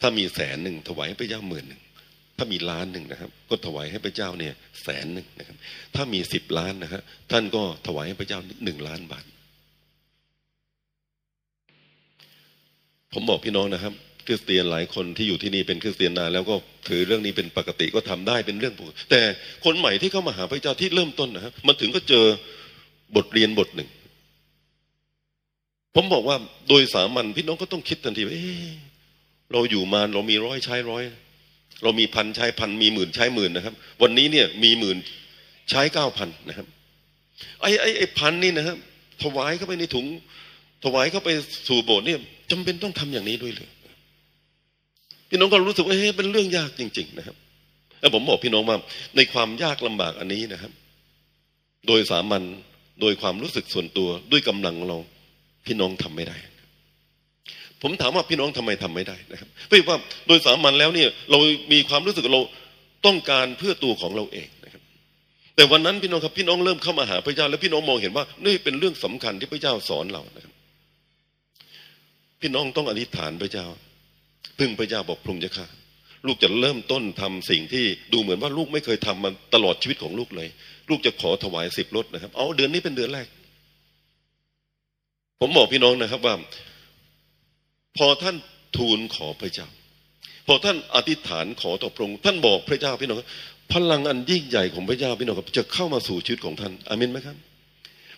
[0.00, 1.82] ถ้ามีแสนหนึ่งถวายให้พระเจ้าหมื่นหนึ่ง
[2.36, 5.56] ถ้ามีล้านหนึ่งนะครับ ก็ถวายให้พระเจ้าเนี่ยแสนหนึ่งนะครับ
[5.94, 9.24] ถ้ามีสิบล้านนะฮะท่านก็ถวายให้พระเจ้าหนึ่งล้านบาท
[13.12, 13.94] ผมบอกพี่น้องนะครับ
[14.26, 16.54] คริสเตียนหลายคนที่อยู่ที่นี่เป็นคริสเตียนนานแล้วก็
[16.88, 19.20] ถือเรื่องนี้เป็นปกติก็ทำได้เป็นเรื่องปกติแต่
[19.64, 22.24] คนใหม่ที่เข้ามาหาพระเจ้าที่เริ่มต้นนะครับมันถึงก็เจอ
[23.16, 23.88] บทเรียนบทหนึ่ง
[25.94, 26.36] ผมบอกว่า
[26.68, 31.02] โดยสามัญพี่น้องก็ต้องคิดทันทีว่าเเราอยู่มาเรามีร้อยใช้ร้อย
[31.82, 34.98] เรามีพันใช้พันมีหมื่นใช้หมื่นนะครับ วันนี้เนี่ยมีหมื่น
[35.70, 36.66] ใช้เก้าพันนะครับ
[37.60, 38.76] ไอ้ไอ้ไอ้พันนี่นะครับ
[39.22, 40.06] ถวายเข้าไปในถุง
[40.84, 41.28] ถวายเข้าไป
[41.68, 42.18] สู่โบสถ์เนี่ย
[42.50, 43.68] จำเป็นต้องทำอย่างนี้ด้วยเลย
[45.28, 47.36] พี่น้องก็รู้สึกว่าเฮ้ยเป็นเรื่องยากจริง ๆ นะครับ
[48.00, 48.78] แล้วผมบอกพี่น้องว่า
[49.16, 50.72] ในความยากลำบากอันนี้นะครับ
[51.86, 52.42] โดยสามัญ
[53.00, 54.98] โดยความรู้สึกส่วนตัวด้วยกำลังของเรา
[55.66, 56.36] พี่น้องทำไม่ได้
[57.84, 61.38] ผมถามว่าพี่น้องทำไมทำไม่ได้นะครับเพราะว่าโดยสามัญแล้วเนี่ยเรา
[61.72, 62.42] มีความรู้สึกเรา
[63.06, 64.82] ต้องการเพื่อตัวของเราเองนะครับ
[65.56, 70.52] แต่วันนั้นพี่น้องครับพี่น้องเริ่มเข้ามาหาพระเจ้า แล้วพี่น้องมองเห็นว่านี่เป็นเรื่องสำคัญที่พระเจ้าสอนเรานะครับ
[72.40, 73.66] พี่น้องต้องอธิษฐานพระเจ้า
[74.58, 75.66] พึ่งพระเจ้าบอกพระองค์จะข้า
[76.26, 80.48] ลูกจะเริ่มต้นทำสิ่งที่ดูเหมือนว่าลูกไม่เคยทำมาตลอดชีวิตของลูกเลย
[80.88, 83.26] ลูกจะขอถวายสิบรถนะครับ เอาเดือนนี้เป็นเดือนแรก
[85.40, 86.34] ผมบอกพี่น้องนะครับว่า
[87.98, 88.36] พอท่าน
[88.76, 89.68] ทูลขอพระเจ้า
[90.46, 93.18] พอท่านอธิษฐานขอต่อพระองค์ท่านบอกพระเจ้าพี่น้อง
[93.72, 97.36] พลังอันยิ่งใหญ่ของพระเจ้าพี่น้องครับจะเข้ามาสู่ชีวิตของท่านอามินไหมครับ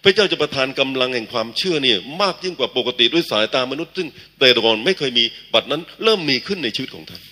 [0.05, 4.09] พระเจ้าจะประทานกำลังแห่งความเชื่อเนี่ยมากยิ่งกว่าปกติด้วยสายตามนุษย์ ซึ่ง
[4.39, 7.23] แต่ก่อนไม่เคยมีบัดนั้นเริ่มมีขึ้นในชีวิตของท่าน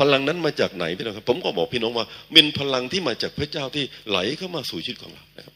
[0.00, 5.54] พลังนั้นมาจากไหนพี่น้องครับผมก็บอกพี่น้องว่าเป็นพลังที่มาจากพระเจ้าที่ไหลเข้ามาสู่ชีวิตของเรานะครับ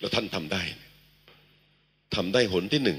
[0.00, 0.62] แล้วท่านทำได้
[2.14, 2.98] ทำได้หนที่หนึ่ง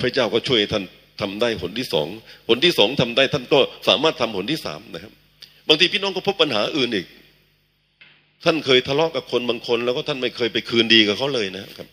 [0.00, 0.84] พระเจ้าก็ช่วยท่าน
[1.20, 2.08] ทำได้ผลที่สอง
[2.48, 5.12] ผลที่สองทำได้ท่านก็สามารถทำผลที่สามนะครับ
[5.68, 7.06] บางทีพี่น้องก็พบปัญหาอื่นอีก
[8.44, 11.88] ท่านเคยทะเลาะกับคนบางคน แล้วก็ท่านไม่เคยไปคืนดีกับเขาเลยนะครับ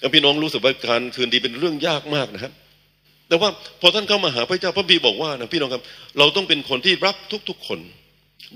[0.00, 2.52] แล้วพี่น้องรู้สึกว่าการคืนดีเป็นเรื่องยากมากนะครับ
[3.28, 3.48] แต่ว่า
[3.80, 5.82] พอท่านเข้ามาหาพระเจ้าพระบีบอกว่านะพี่น้องครับ
[6.18, 7.16] เราต้องเป็นคนที่รัก
[7.48, 7.80] ทุก ๆ คน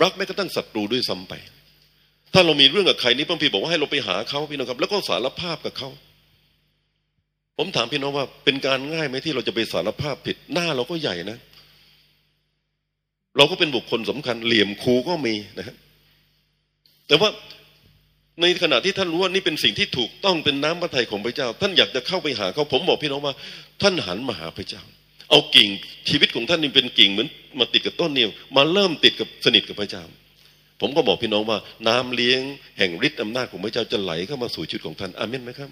[0.02, 1.34] รักแม้กระทั่งศัตรูด้วยซ้าไป
[2.34, 5.88] ถ้าเรามีเรื่องกับใครนี้พระบีบอกว่าให้เราไปหาเขาพี่น้องครับ แล้วก็สารภาพกับเขา
[7.62, 11.38] ผมถามพี่น้องว่าเป็นการง่ายไหมที่เราจะไปสารภาพผิด หน้าเราก็ใหญ่นะ
[13.36, 15.76] เราก็เป็นบุคคลสำคัญ เหลี่ยมคูก็มีนะครับ
[17.08, 17.28] แต่ว่า
[18.40, 23.34] ในขณะที่ท่านรู้ว่านี่เป็นสิ่งที่ถูกต้องเป็นน้ำพระทัยของพระเจ้า ท่านอยากจะเข้าไปหาเขาผมบอกพี่น้องว่า
[23.82, 24.82] ท่านหันมาหาพระเจ้า
[25.30, 25.68] เอากิ่ง
[26.08, 30.04] ชีวิตของท่านนี่เป็นกิ่งเหมือนมาติดกับต้นนิ้วมาเริ่มติดกับสนิทกับพระเจ้า
[30.80, 32.40] ผมก็บอกพี่น้องว่า น้ำเลี้ยง
[32.78, 35.70] แห่งฤทธิ์อำนาจของพระเจ้าจะไหลเข้ามาสู่ชีวิตของท่านอาเมนไหมครับ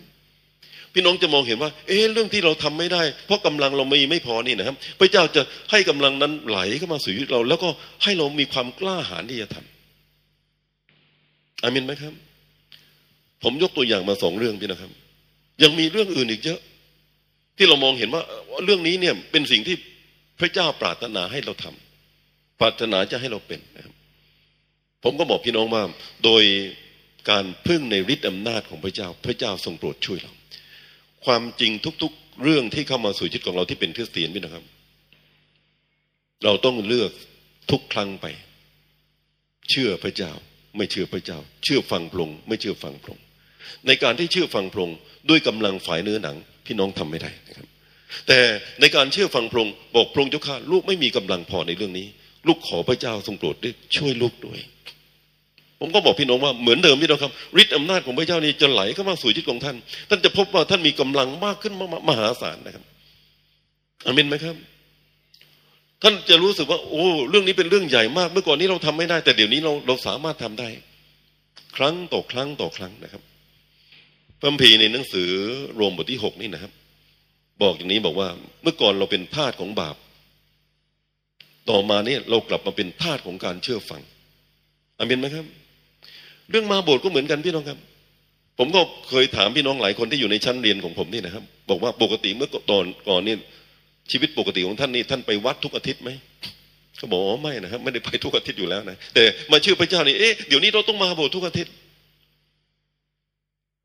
[0.99, 7.69] พี่น้องจะมองเห็นว่า เอ๊ะเรื่องที่เราทำไม่ได้ เพราะกำลังเราไม่ไม่พอนี่นะครับ พระเจ้าจะให้กำลังนั้นไหลเข้ามาสู่ชีวิตเรา แล้วก็
[8.03, 12.15] ให้เรามีความกล้าหาญที่จะทำอามินไหมครับ
[13.43, 14.91] ผมยกตัวอย่างมาสองเรื่องพี่นะครับ
[15.63, 16.61] ยังมีเรื่องอื่นอีกเยอะ
[17.57, 18.23] ที่เรามองเห็นว่า
[18.65, 19.77] เรื่องนี้เนี่ยเป็นสิ่งที่
[20.41, 23.95] พระเจ้าปรารถนาให้เราทำปรารถนาจะให้เราเป็นนะครับ
[25.05, 25.83] ผมก็บอกพี่น้องว่า
[26.25, 26.43] โดย
[27.31, 30.33] การพึ่งในฤทธิอำนาจของพระเจ้า พระเจ้าทรงโปรดช่วยเรา
[31.27, 34.65] ความจริงทุก ๆ เรื่องที่เข้ามาสู่ชีวิตของเราที่เป็นคริสเตียนพี่นะครับ
[36.45, 37.11] เราต้องเลือก
[37.71, 38.27] ทุกครั้งไป
[39.71, 40.33] เชื่อพระเจ้า
[40.77, 43.19] ไม่เชื่อพระเจ้า เชื่อฟังพรงไม่เชื่อฟังพรง
[43.87, 44.91] ในการที่เชื่อฟังพรง
[45.29, 47.67] ด้วยกำลังฝ่ายเนื้อหนัง พี่น้องทำไม่ได้นะครับ
[48.27, 48.39] แต่
[48.81, 52.07] ในการเชื่อฟังพรงบอกพรงเจ้าข้าลูกไม่มีกำลังพอในเรื่องนี้
[52.47, 54.59] ลูกขอพระเจ้าทรงโปรดด้วยช่วยลูกด้วย
[55.81, 59.77] ผมก็บอกพี่น้องว่าเหมือนเดิมพี่น้องครับฤทธิ์อำนาจของพระเจ้านี่จะไหลเข้ามาสู่ชีวิตของท่าน
[60.09, 61.73] ท่านจะพบว่าท่านมีกำลังมากขึ้น
[62.09, 62.85] มหาศาลนะครับ
[64.07, 64.57] อามินไหมครับ
[66.03, 70.69] ท่านจะรู้สึกว่า โอ้เรื่องนี้เป็นเรื่องใหญ่มาก เมื่อก่อนนี้เราทำไม่ได้ แต่เดี๋ยวนี้เราเราสามารถทำได้
[71.77, 73.23] ครั้งต่อครั้งต่อครั้งนะครับ
[74.41, 75.31] พระพีในหนังสือ
[75.79, 76.73] รวมบทที่หกนี่นะครับ
[77.63, 78.29] บอกอย่างนี้บอกว่า
[78.63, 79.97] เมื่อก่อนเราเป็นทาสของบาป
[81.71, 84.03] ต่อมาเนี่ยเรากลับมาเป็นทาสของการเชื่อฟัง
[84.99, 85.47] อามินไหมครับ
[86.51, 87.79] เรื่องมาโบสถ์ก็เหมือนกันพี่น้องครับ
[88.59, 93.35] ผมก็เคยถามพี่น้องหลายคนที่อยู่ในชั้นเรียนของผมนี่นะครับ บอกว่าปกติเมื่อตอนก่อนนี่
[94.11, 96.11] ชีวิตปกติของท่านนี่ท่านไปวัดทุกอาทิตย์ไหม
[96.97, 101.73] เขาบอกอ๋อไม่นะครับ ไม่ได้ไปทุกอาทิตย์อยู่แล้วนะแต่มาเชื่อพระเจ้านี่เอ๊ะเดี๋ยวนี้เราต้องมาโบสถ์ทุกอาทิตย์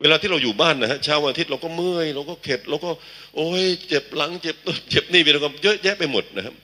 [0.01, 2.89] เวลาที่เราอยู่บ้านนะฮะเช้าวันอาทิตย์เราก็เมื่อยเราก็เข็ดเราก็
[3.35, 4.55] โอ้ยเจ็บหลังเจ็บ
[4.89, 6.55] เจ็บนี่เป็นความเยอะแยะไปหมดนะครับ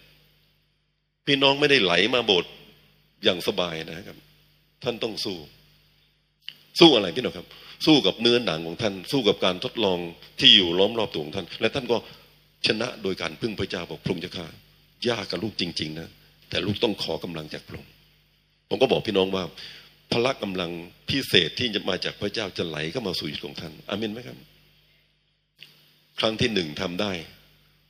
[1.25, 2.51] พี่น้องไม่ได้ไหลมาโบสถ์
[3.23, 4.17] อย่างสบายนะครับ
[4.83, 5.37] ท่านต้องสู้
[6.79, 7.47] สู้อะไรพี่น้องครับ
[7.85, 9.99] สู้กับเนื้อหนังของท่าน สู้กับการทดลอง
[10.39, 11.97] ที่อยู่ล้อมรอบตัวของท่าน และท่านก็
[12.67, 14.47] ชนะโดยการพึ่งพระเจ้าบอกพระองค์จะฆ่า
[15.09, 16.09] ยากกับลูกจริง ๆ นะ
[16.49, 17.91] แต่ลูกต้องขอกำลังจากพระองค์
[18.69, 19.43] ผมก็บอกพี่น้องว่า
[20.11, 20.71] พละกำลัง
[21.09, 24.37] พิเศษที่จะมาจากพระเจ้าจะไหลเข้ามาสู่ชีวิตของท่านอามินไหมครับ
[26.19, 27.11] ครั้งที่หนึ่งทำได้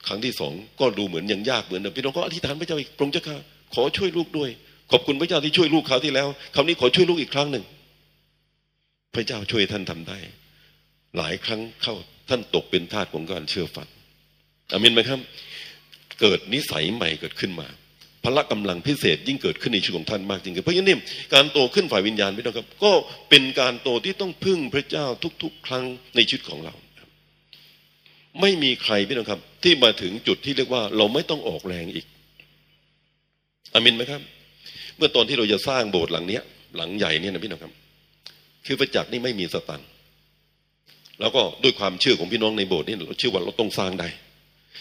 [0.07, 3.37] ครั้งที่สองก็ดูเหมือนยังยากเหมือนเดิมพี่น้องก็อธิษฐานพระเจ้าอีกพระองค์จะฆ่า
[3.75, 4.49] ขอช่วยลูกด้วย
[4.91, 7.63] ขอบคุณพระเจ้าที่ช่วยลูกคราวที่แล้วคราวนี้ขอช่วยลูกอีกครั้งหนึ่ง
[9.13, 10.19] พระเจ้าช่วยท่านทำได้
[11.17, 11.95] หลายครั้งเข้า
[12.29, 13.87] ท่านตกเป็นทาสของการเชื่อฟัง
[14.71, 15.19] อามินไหมครับ
[16.21, 17.67] เกิดนิสัยใหม่เกิดขึ้นมา
[18.23, 21.01] พละกำลังพิเศษยิ่งเกิดขึ้นในชีวิตของท่านมากจริงๆเพราะฉะนั้น
[21.33, 22.91] การโตขึ้นฝ่ายวิญญาณพี่น้องครับ ก็
[23.29, 25.05] เป็นการโตที่ต้องพึ่งพระเจ้า
[25.43, 26.73] ทุก ๆ ครั้งในชีวิตของเรา
[28.41, 32.05] ไม่มีใครพี่น้องครับ ที่มาถึงจุดที่เรียกว่า เราไม่ต้องออกแรงอีก
[33.73, 34.21] อามินไหมครับ
[34.97, 36.43] เมื่อตอนที่เราจะสร้างโบสถ์หลังเนี้ย
[36.77, 37.73] หลังใหญ่เนี่ยนะพี่น้องครับ
[38.71, 39.81] คือพระจักรนี่ไม่มีสตัง
[41.19, 44.09] แล้วก็ด้วยความเชื่อของพี่น้องในโบสถ์นี่เราเชื่อว่าเราต้องสร้างได้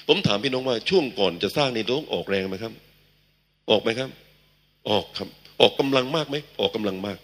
[0.08, 2.72] ผมถามพี่น้องว่าช่วงก่อนจะสร้างนี่เราต้องออกแรงไหมครับ
[3.70, 4.10] ออกไหมครับ
[4.90, 5.28] ออกครับ
[5.60, 7.18] ออกกำลังมากไหมออกกำลังมาก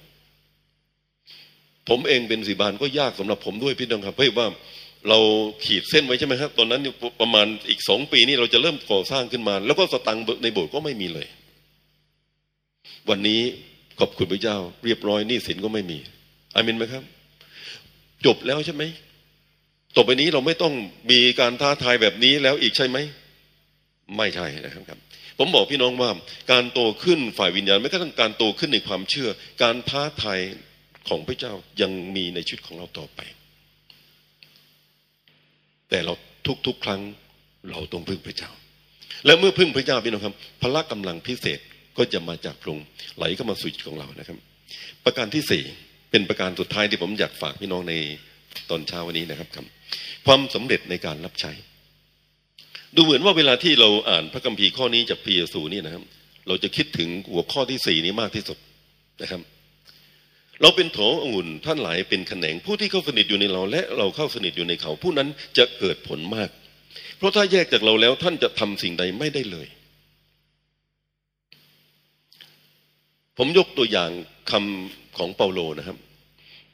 [1.89, 4.47] ผมเองเป็นสีบานก็ยากสำหรับผมด้วยพี่น้องครับเพราะว่า
[5.09, 5.19] เรา
[5.65, 6.81] ขีดเส้นไว้ใช่ไหมครับ ตอนนั้น
[7.21, 11.27] ประมาณอีกสองปีนี้เราจะเริ่มก่อสร้างขึ้นมา แล้วก็สตังค์ในโบสถ์ก็ไม่มีเลย
[13.09, 13.41] วันนี้
[14.01, 15.99] ขอบคุณพระเจ้า เรียบร้อยหนี้สินก็ไม่มี
[16.55, 17.03] อามินไหมครับ
[18.27, 18.83] จบแล้วใช่ไหม
[19.97, 20.75] ต่อไปนี้เราไม่ต้อง
[21.11, 22.99] มีการท้าทายแบบนี้แล้วอีกใช่ไหม
[24.17, 24.99] ไม่ใช่นะครับ
[25.39, 26.11] ผมบอกพี่น้องว่า
[26.53, 29.29] การโตขึ้นฝ่ายวิญญาณไม่กระทั่งการโตขึ้นในความเชื่อ
[29.63, 30.41] การท้าทาย
[31.09, 33.21] ของพระเจ้ายังมีในชีวิตของเราต่อไป
[35.89, 36.15] แต่เรา
[36.67, 37.01] ทุกๆครั้ง
[37.71, 38.51] เราต้องพึ่งพระเจ้า
[39.27, 41.61] และเมื่อพึ่งพระเจ้าพี่น้องครับ พละกำลังพิเศษ
[41.99, 42.87] ก็จะมาจากพระองค์
[43.17, 44.39] ไหลเข้ามาสู่ชีวิตของเรานะครับ
[45.05, 45.63] ประการที่สี่
[46.15, 47.95] เป็นประการสุดท้ายที่ผมอยากฝากพี่น้องใน
[48.71, 49.67] ตอนเช้าวันนี้นะครับครับ
[50.27, 51.53] ความสำเร็จในการรับใช้
[52.97, 56.05] ดูเหมือนว่าเวลาที่เราอ่านพระคัมภีร์ข้อนี้จากพระเยซูนี่นะครับ
[56.49, 58.59] เราจะคิดถึงหัวข้อที่สี่นี้มากที่สุด
[59.23, 59.41] นะครับ
[60.63, 66.51] เราเป็นโถองุ่นท่านหลายเป็นแขนงผู้ที่เข้าสนิทอยู่ในเรา และเราเข้าสนิทอยู่ในเขา ผู้นั้นจะเกิดผลมาก
[67.19, 69.69] เพราะถ้าแยกจากเราแล้วท่านจะทำสิ่งใดไม่ได้เลย
[73.39, 74.11] ผมยกตัวอย่าง
[74.51, 75.97] คำของเปาโลนะครับ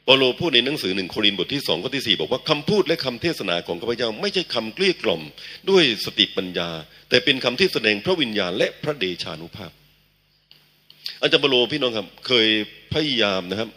[0.05, 5.21] เปาโลพูดในหนังสือหนึ่งโครินธ์บทที่สองข้อที่สี่บอกว่าคำพูดและคำเทศนาของข้าพเจ้าไม่ใช่คำเกลี้ยกล่อม
[5.69, 6.69] ด้วยสติปัญญา
[7.09, 9.71] แต่เป็นคำที่แสดงพระวิญญาณและพระเดชานุภาพ
[11.21, 12.47] อาจารย์เปาโลพี่น้องครับ เคย
[12.93, 13.69] พยายามนะครับ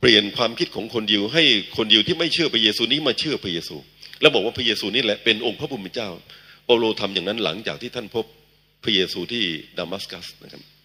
[0.00, 1.42] เปลี่ยนความคิดของคนยิวให้
[1.76, 3.76] คนยิวที่ไม่เชื่อพระเยซูนี้มาเชื่อพระเยซู
[4.20, 6.10] แล้วบอกว่าพระเยซูนี่แหละเป็นองค์พระผู้เป็นเจ้า
[6.66, 8.24] เปาโลทำอย่างนั้นหลังจากที่ท่านพบ
[8.84, 9.44] พระเยซูที่
[9.78, 10.77] ดามัสกัสนะครับ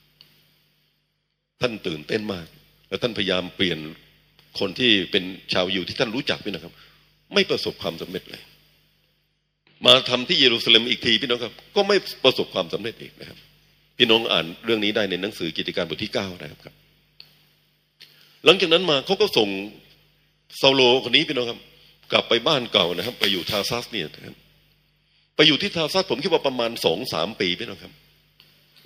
[1.63, 2.47] ท่านตื่นเต้นมาก
[2.89, 3.79] แล้วท่านพยายามเปลี่ยน
[4.59, 5.23] คนที่เป็น
[5.53, 6.73] ชาวยิวที่ท่านรู้จักพี่นะครับ
[7.33, 8.41] ไม่ประสบความสำเร็จเลย
[9.85, 13.37] มาทำที่เยรูซาเล็มอีกทีพี่น้องครับ ก็ไม่ประสบความสำเร็จอีกนะครับ
[13.97, 16.75] พี่น้องอ่านเรื่องนี้ได้ในหนังสือกิจการบทที่เก้านะครับครับ
[18.45, 19.49] หลังจากนั้นมาเขาก็ส่ง
[20.61, 21.59] ซาโลคนนี้พี่น้องครับ
[22.11, 24.35] กลับไปบ้านเก่านะครับ ไปอยู่ทาซัสเนี่ยนะครับ
[25.35, 27.93] ไปอยู่ที่ทาซัสผมคิดว่าประมาณสองสามปีพี่น้องครับ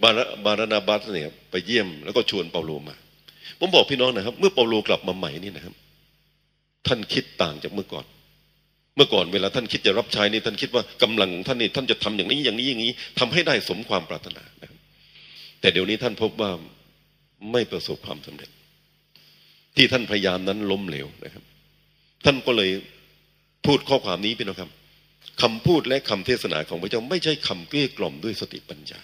[0.04, 2.96] บาราบารนาบัสเนี่ยไปเยี่ยมแล้วก็ชวนเปาโลมา
[3.60, 5.76] ผมบอกพี่น้องนะครับ เมื่อเปาโลกลับมาใหม่นี่นะครับ
[6.88, 8.06] ท่านคิดต่างจากเมื่อก่อน
[8.96, 14.80] เมื่อก่อนเวลาท่านคิดจะรับใช้นี่ท่านคิดว่ากำลังท่านนี่ท่านจะทำอย่างนี้อย่างนี้อย่างนี้ทำให้ได้สมความปรารถนานะครับ
[15.60, 16.52] แต่เดี๋ยวนี้ท่านพบว่า
[17.52, 18.50] ไม่ประสบความสำเร็จ
[19.76, 21.44] ที่ท่านพยายามนั้นล้มเหลวนะครับ
[22.26, 22.72] ท่านก็เลย
[23.66, 24.70] พูดข้อความนี้พี่น้องครับ
[25.42, 29.00] คำพูดและคำเทศนาของพระเจ้าไม่ใช่คำเกลี้ยกล่อมด้วยสติปัญญา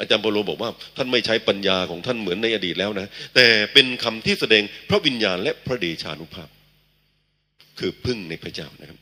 [0.00, 6.48] อาจารย์เปโลบอกว่าท่านไม่ใช้ปัญญาของท่านเหมือนในอดีตแล้วนะ แต่เป็นคำที่แสดงพระวิญญาณและพระเดชานุภาพ
[7.78, 8.98] คือพึ่งในพระเจ้านะครับ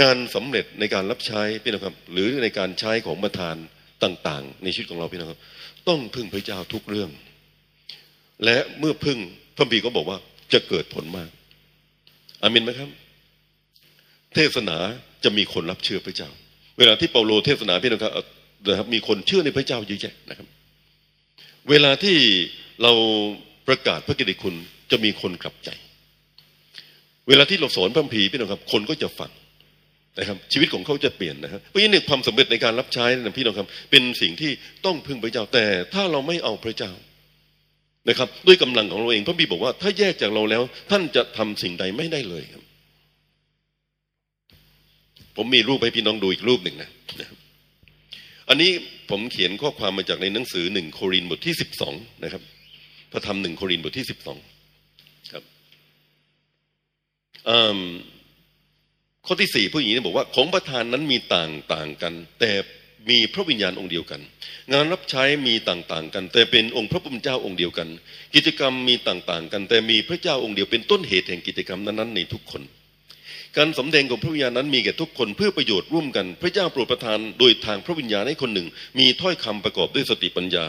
[0.00, 3.56] งานสำเร็จในการรับใช้พี่น้องครับ หรือในการใช้ของประธาน
[4.04, 5.40] ต่างๆ ในชีวิตของเราพี่น้องครับ
[5.88, 7.10] ต้องพึ่งพระเจ้าทุกเรื่อง
[8.44, 9.18] และเมื่อพึ่ง
[9.56, 10.18] พระบีก็บอกว่า
[10.52, 11.30] จะเกิดผลมาก
[12.42, 12.90] อามินไหมครับ
[14.34, 14.76] เทศนา
[15.24, 16.30] จะมีคนรับเชื่อพระเจ้า
[16.78, 18.12] เวลาที่เปาโลเทศนาพี่น้องครับ
[18.68, 20.46] นะครับมีคนเชื่อในพระเจ้าเยอะแยะนะครับ
[21.70, 22.16] เวลาที่
[22.82, 22.92] เรา
[23.68, 24.54] ประกาศพระกิตติคุณ
[24.90, 25.70] จะมีคนกลับใจ
[27.28, 29.30] เวลาที่เราสอนพระพีพี่น้องครับ คนก็จะฟัง
[30.18, 34.50] นะครับ ชีวิตของเขาจะเปลี่ยนนะครับเพราะฉะนั้นความสำเร็จในการรับใช้นะพี่น้องครับ เป็นสิ่งที่
[34.84, 36.92] ต้องพึ่งพระเจ้าแต่ ถ้าเราไม่เอาพระเจ้า
[38.08, 42.62] นะครับ ด้วยกำลังของเราเองพระบีบอกว่า ถ้าแยกจากเราแล้ว ท่านจะทำสิ่งใดไม่ได้เลยครับ
[45.36, 47.38] ผมมีรูปให้พี่น้องดูอีกรูปหนึ่งนะนะครับ
[48.52, 48.72] อันนี้
[49.10, 52.42] ผมเขียนข้อความมาจากในหนังสือหนึ่งโครินบทที่สิบสองนะครับ
[53.12, 54.38] พระธรรมหนึ่งโครินบทที่สิบสอง
[55.32, 55.44] ครับ
[59.26, 62.52] ข้อที่สี่ผู้หญิงนี้บอกว่า ของประธานนั้นมีต่างต่างกัน แต่
[63.10, 64.20] มีพระวิญญาณองค์เดียวกัน
[64.72, 67.88] งานรับใช้มีต่างๆ กัน แต่เป็นองค์พระผู้เป็นเจ้าองค์เดียวกัน
[68.34, 72.62] กิจกรรมมีต่างๆ กัน แต่มีพระเจ้าองค์เดียวเป็นต้นเหตุแห่งกิจกรรมนั้นๆในทุกคน
[73.58, 80.66] การสำแดงของพระวิญญาณนั้นมีแก่ทุกคนเพื่อประโยชน์ร่วมกัน พระเจ้าโปรดประทานโดยทางพระวิญญาณให้คนหนึ่ง มีถ้อยคำประกอบด้วยสติปัญญา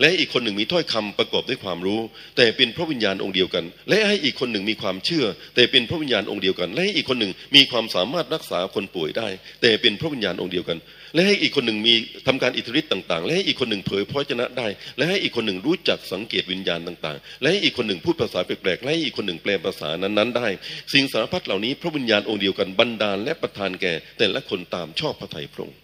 [0.00, 2.00] และอีกคนหนึ่งมีถ้อยคำประกอบด้วยความรู้
[2.36, 9.28] แต่เป็นพระวิญญาณองค์เดียวกัน และให้อีกคนหนึ่งมีความเชื่อ แต่เป็นพระวิญญาณองค์เดียวกัน และให้อีกคนหนึ่งมีความสามารถรักษาคนป่วยได้
[9.62, 10.78] แต่เป็นพระวิญญาณองค์เดียวกัน
[11.14, 11.94] และให้อีกคนหนึ่งมี
[12.26, 20.48] ทำการอิทธิฤทธิ์ต่างๆ และให้อีกคนหนึ่งเผยพระชนะได้ และให้อีกคนหนึ่งรู้จักสังเกตวิญญาณต่าง ๆ และให้อีกคนหนึ่งพูดภาษาแปลกๆและให้อีกคนหนึ่งแปลภาษานั้นๆได้
[20.92, 25.78] สิ่งสารพัดเหล่านี้ พระวิญญาณองค์เดียวกันบันดาลและประทานแก่ แต่ละคนตามชอบพระทัยพระองค์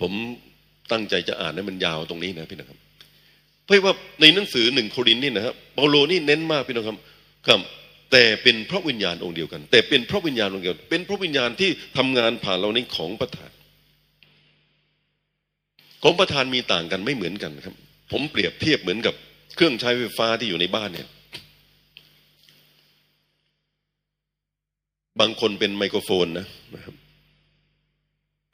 [0.00, 0.12] ผม
[0.92, 2.78] ตั้งใจจะอ่านให้มันยาวตรงนี้นะพี่นะครับ
[3.64, 6.96] เพราะว่าในหนังสือหนึ่งโครินนี่นะครับเปาโลนี่เน้นมากพี่น้องครับ
[7.46, 7.60] ครับ
[8.12, 13.50] แต่เป็นพระวิญญาณองค์เดียวกัน แต่เป็นพระวิญญาณองค์เดียวเป็นพระวิญญาณที่ทำงานผ่านเราในของประธาน
[16.02, 17.74] ของประธานมีต่างกันไม่เหมือนกันครับ
[18.12, 19.14] ผมเปรียบเทียบเหมือนกับ
[19.56, 21.08] เครื่องใช้ไฟฟ้าที่อยู่ในบ้านเนี่ย
[25.20, 26.94] บางคนเป็นไมโครโฟนนะนะครับ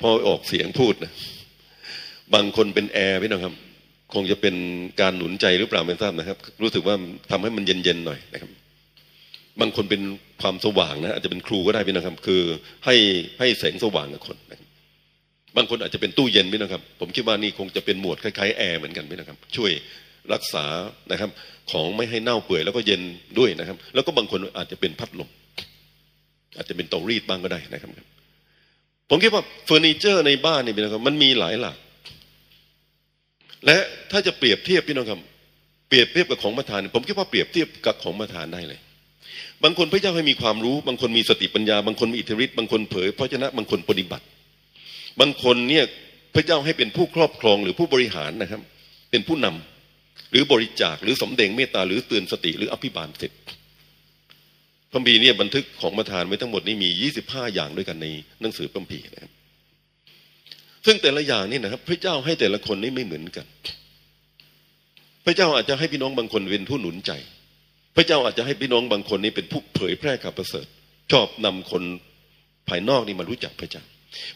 [0.01, 1.13] พอออกเสียงพูดนะ
[2.35, 3.55] บางคนเป็นแอร์พี่น้องครับ
[4.15, 4.55] คงจะเป็น
[5.01, 6.95] การหนุนใจหรือเปล่าไม่ทราบนะครับ รู้สึกว่า
[7.31, 8.51] ทำให้มันเย็นๆหน่อยนะครับ
[9.61, 10.03] บางคนเป็น
[10.43, 12.43] ความสว่างนะอาจจะเป็นครูก็ได้พี่น้องครับ คือ
[12.85, 12.95] ให้
[13.39, 14.69] ให้แสงสว่างกับคนนะครับ
[15.57, 19.73] บางคนอาจจะเป็นตู้เย็นพี่น้องครับ ผมคิดว่านี่คงจะเป็นหมวดคล้ายๆแอร์เหมือนกันพี่น้องครับ ช่วย
[20.33, 20.65] รักษา
[21.13, 21.31] นะครับ
[21.71, 23.03] ของไม่ให้เน่าเปื่อยแล้วก็เย็น
[23.39, 25.29] ด้วยนะครับ แล้วก็บางคนอาจจะเป็นพัดลม
[26.57, 27.91] อาจจะเป็นเตารีดบ้างก็ได้นะครับ
[29.11, 31.77] ผมคิดว่าเฟอร์นิเจอร์ในบ้านนี่พี่น้องครับ มันมีหลายหลัก
[33.67, 33.77] และ
[34.11, 35.21] ถ้าจะเปรียบเทียบพี่น้องครับ
[35.89, 38.81] เปรียบเทียบกับของประทาน ผมคิดว่าเปรียบเทียบกับของประทานได้เลย
[39.65, 44.25] บางคนพระเจ้าให้มีความรู้ บางคนมีสติปัญญา บางคนมีอิทธิฤทธิ์บางคนเผยพระชนะบางคนปฏิบัติ
[45.21, 45.85] บางคนเนี่ย
[46.35, 48.61] พระเจ้าให้เป็นผู้ครอบครองหรือผู้บริหารนะครับ
[49.11, 53.33] เป็นผู้นำหรือบริจาคหรือสมเด็จเมตตาหรือเตือนสติหรืออภิบาลเสร็จ
[54.93, 56.91] พระบีเนี่ยบันทึกของประธานไว้ทั้งหมดนี่มี
[57.23, 58.07] 25 อย่างด้วยกันใน
[58.41, 59.33] หนังสือพระบีนะครับ
[60.87, 63.47] ซึ่งแต่ละอย่างนี่นะครับ พระเจ้าให้แต่ละคนนี่ไม่เหมือนกัน
[65.27, 67.13] พระเจ้าอาจจะให้พี่น้องบางคนเป็นผู้หนุนใจ
[67.97, 70.67] พระเจ้าอาจจะให้พี่น้องบางคนนี่เป็นผู้เผยแพร่ข่าวประเสริฐ
[71.13, 71.83] ชอบนำคน
[72.69, 73.83] ภายนอกนี่มารู้จักพระเจ้า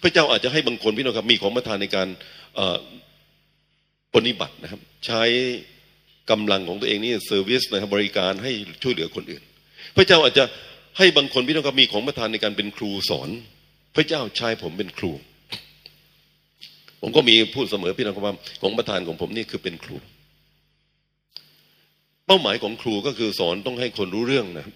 [0.02, 2.09] พระเจ้าอาจจะให้บางคนพี่น้องครับมีของประทานในการ
[4.14, 5.22] ปฏิบัตินะครับ ใช้
[6.30, 9.42] กำลังของตัวเองนี่เซอร์วิสนะครับบริการให้ช่วยเหลือคนอื่น
[9.96, 10.44] พระเจ้าอาจจะ
[10.98, 13.28] ให้บางคนพี่น้องครับมีของประทานในการเป็นครูสอน
[13.96, 15.12] พระเจ้าใช้ผมเป็นครู
[17.09, 19.97] ผมก็มีพูดเสมอพี่น้องครับว่าของประทานของผมนี่คือเป็นครู
[22.27, 24.66] เป้าหมายของครูก็คือสอนต้องให้คนรู้เรื่องนะ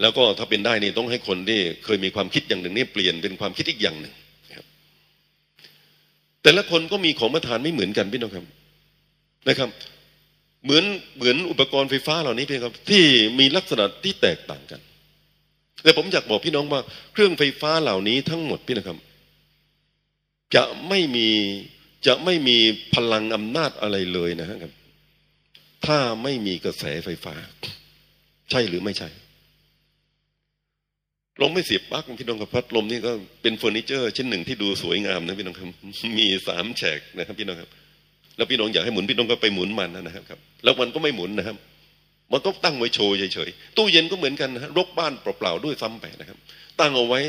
[0.00, 4.12] แล้วก็ถ้าเป็นได้นี่ต้องให้คนที่เคยมีความคิดอย่างหนึ่งนี่เปลี่ยนเป็นความคิดอีกอย่างหนึ่ง
[4.56, 4.66] ครับ
[6.42, 8.44] แต่ละคนก็มีของประทานไม่เหมือนกันพี่น้องครับ
[9.48, 9.70] นะครับ
[10.64, 10.84] เหมือน
[11.16, 13.04] เหมือนอุปกรณ์ไฟฟ้าเหล่านี้เพี่ครับ ที่
[13.38, 14.80] มีลักษณะที่แตกต่างกัน
[15.82, 16.80] แต่ผมอยากบอกพี่น้องว่า
[17.12, 18.98] เครื่องไฟฟ้าเหล่านี้ทั้งหมดพี่นะครับ
[20.54, 21.28] จะไม่มี
[22.06, 22.56] จะไม่มี
[22.94, 24.72] พลังอำนาจอะไรเลยนะครับ
[25.86, 27.34] ถ้าไม่มีกระแสไฟฟ้า
[28.50, 29.08] ใช่หรือไม่ใช่
[31.40, 35.68] ลมไม่เสียบปลั๊กพี่น้องครับพัดลมนี่ก็เป็นเฟอร์นิเจอร์ชิ้นหนึ่งที่ดูสวยงามนะพี่น้องครับ
[36.18, 37.70] มีสามแฉกนะครับ พี่น้องครับ
[38.36, 41.56] แล้วพี่น้องอยากให้หมุนพี่น้องก็ไปหมุนมันนะครับ แล้วมันก็ไม่หมุนนะครับ
[42.32, 46.38] มันก็ตั้งไว้โชว์เฉยๆตู้เย็นก็เหมือนกันนะรกบ้านเปล่าๆด้วยซ้ำไปนะครับ
[46.80, 47.20] ตั้งเอาไว้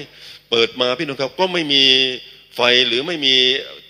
[0.49, 1.83] เปิดมาพี่น้องครับ ก็ไม่มี
[2.55, 3.35] ไฟหรือไม่มี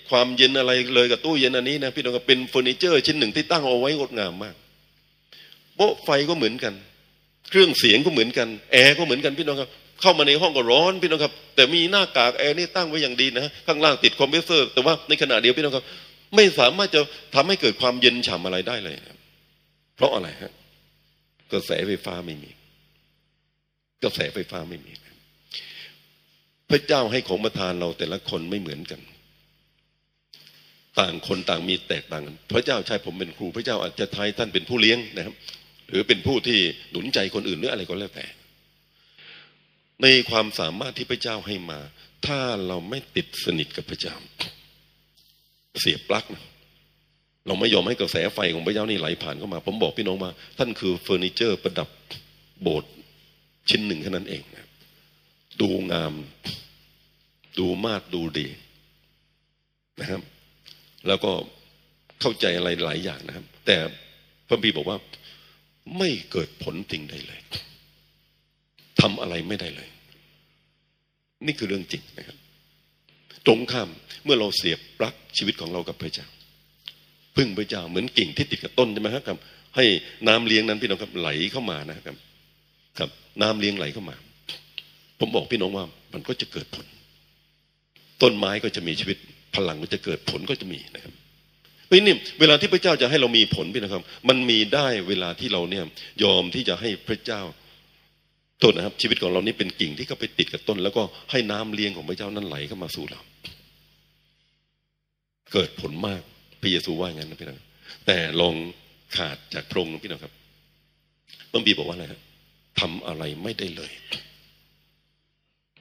[0.10, 4.56] ความเย็นอะไรเลยกับตู้เย็นอันนี้นะพี่น้องครับเป็นเฟอร์นิเจอร์ชิ้นหนึ่งที่ตั้งเอาไว้งดงามมาก
[5.76, 6.74] โป๊ะไฟก็เหมือนกัน
[7.50, 9.70] เครื่องเสียงก็เหมือนกัน แอร์ก็เหมือนกันพี่น้องครับ
[10.02, 15.86] เข้ามาในห้องก็ร้อนพี่น้องครับ แต่มีหน้ากากแอร์นี่ตั้งไว้อย่างดีนะข้างล่างติดคอมเพรสเซอร์ แต่ว่าในขณะเดียวพี่น้องครับ
[16.36, 17.02] ไม่สามารถจะ
[17.36, 18.96] ทำให้เกิดความเย็นฉ่ำอะไรได้เลย
[19.96, 20.52] เพราะอะไรฮะ
[21.52, 22.52] กระแสไฟฟ้าไม่มี
[24.04, 24.94] กระแสไฟฟ้าไม่มี
[26.70, 29.02] พระเจ้าให้ของประทานเราแต่ละคนไม่เหมือนกัน
[31.00, 35.36] ต่างคนต่างมีแตกต่างกัน พระเจ้าใช้ผมเป็นครู พระเจ้าอาจจะใช้ท่านเป็นผู้เลี้ยงนะครับ
[35.90, 36.60] หรือเป็นผู้ที่
[36.92, 38.26] หนุนใจคนอื่นหรืออะไรก็แล้วแต่
[40.02, 41.80] ในความสามารถที่พระเจ้าให้มา
[42.28, 44.16] ถ้าเราไม่ติดสนิทกับพระเจ้า
[45.80, 46.44] เสียปลั๊กนะ
[47.48, 51.90] เราไม่ยอมให้กระแสไฟของพระเจ้านี่ไหลผ่านเข้ามา ผมบอกพี่น้องว่าท่านคือเฟอร์นิเจอร์ประดับ
[52.62, 52.92] โบสถ์
[53.70, 54.69] ชิ้นหนึ่งแค่นั้นเองนะ
[55.62, 56.14] ดูงาม
[57.60, 58.48] ดูมาดดูดี
[60.02, 60.22] นะครับ
[61.08, 61.32] แล้วก็
[62.22, 63.78] เข้าใจอะไรหลายอย่างนะครับ แต่
[64.48, 64.98] พระบีบอกว่า
[65.98, 67.40] ไม่เกิดผลสิ่งใดเลย
[69.02, 69.90] ทำอะไรไม่ได้เลย
[71.46, 72.38] นี่คือเรื่องจริงนะครับ
[73.48, 73.90] ตรงข้าม
[74.24, 76.28] เมื่อเราเสียบปลั๊กชีวิตของเรากับพระเจ้า
[77.36, 79.38] พึ่งพระเจ้าเหมือนกิ่งที่ติดกับต้นใช่ไหมครับ
[79.76, 79.86] ให้
[80.28, 82.16] น้ำเลี้ยงนั้นพี่น้องครับไหลเข้ามานะครับ
[83.00, 83.10] ครับ
[83.42, 84.16] น้ำเลี้ยงไหลเข้ามา
[85.20, 86.86] ผมบอกพี่น้องว่ามันก็จะเกิดผล
[88.22, 89.18] ต้นไม้ก็จะมีชีวิต
[89.56, 91.14] พลังก็จะเกิดผลก็จะมีนะครับ
[91.86, 95.84] เพราะนี่เวลาที่พระเจ้าจะให้เรามีผลพี่นะครับ มันมีได้เวลาที่เราเนี่ย
[96.24, 97.42] ยอมที่จะให้พระเจ้า
[98.60, 103.22] โทษนะครับ ชีวิตของเรานี่เป็นกิ่งที่เขาไปติดกับต้น แล้วก็ให้น้ำเลี้ยงของพระเจ้านั้นไหลเข้ามาสู่เรา
[105.54, 106.22] เกิดผลมาก
[106.62, 107.60] พระเยซูว่าอย่างนั้นนะพี่น้อง
[108.06, 108.56] แต่ลอง
[109.16, 110.34] ขาดจากพระองค์พี่น้องครับ
[111.52, 112.22] พระบีบอกว่าอะไรครับ
[112.80, 113.92] ทำอะไรไม่ได้เลย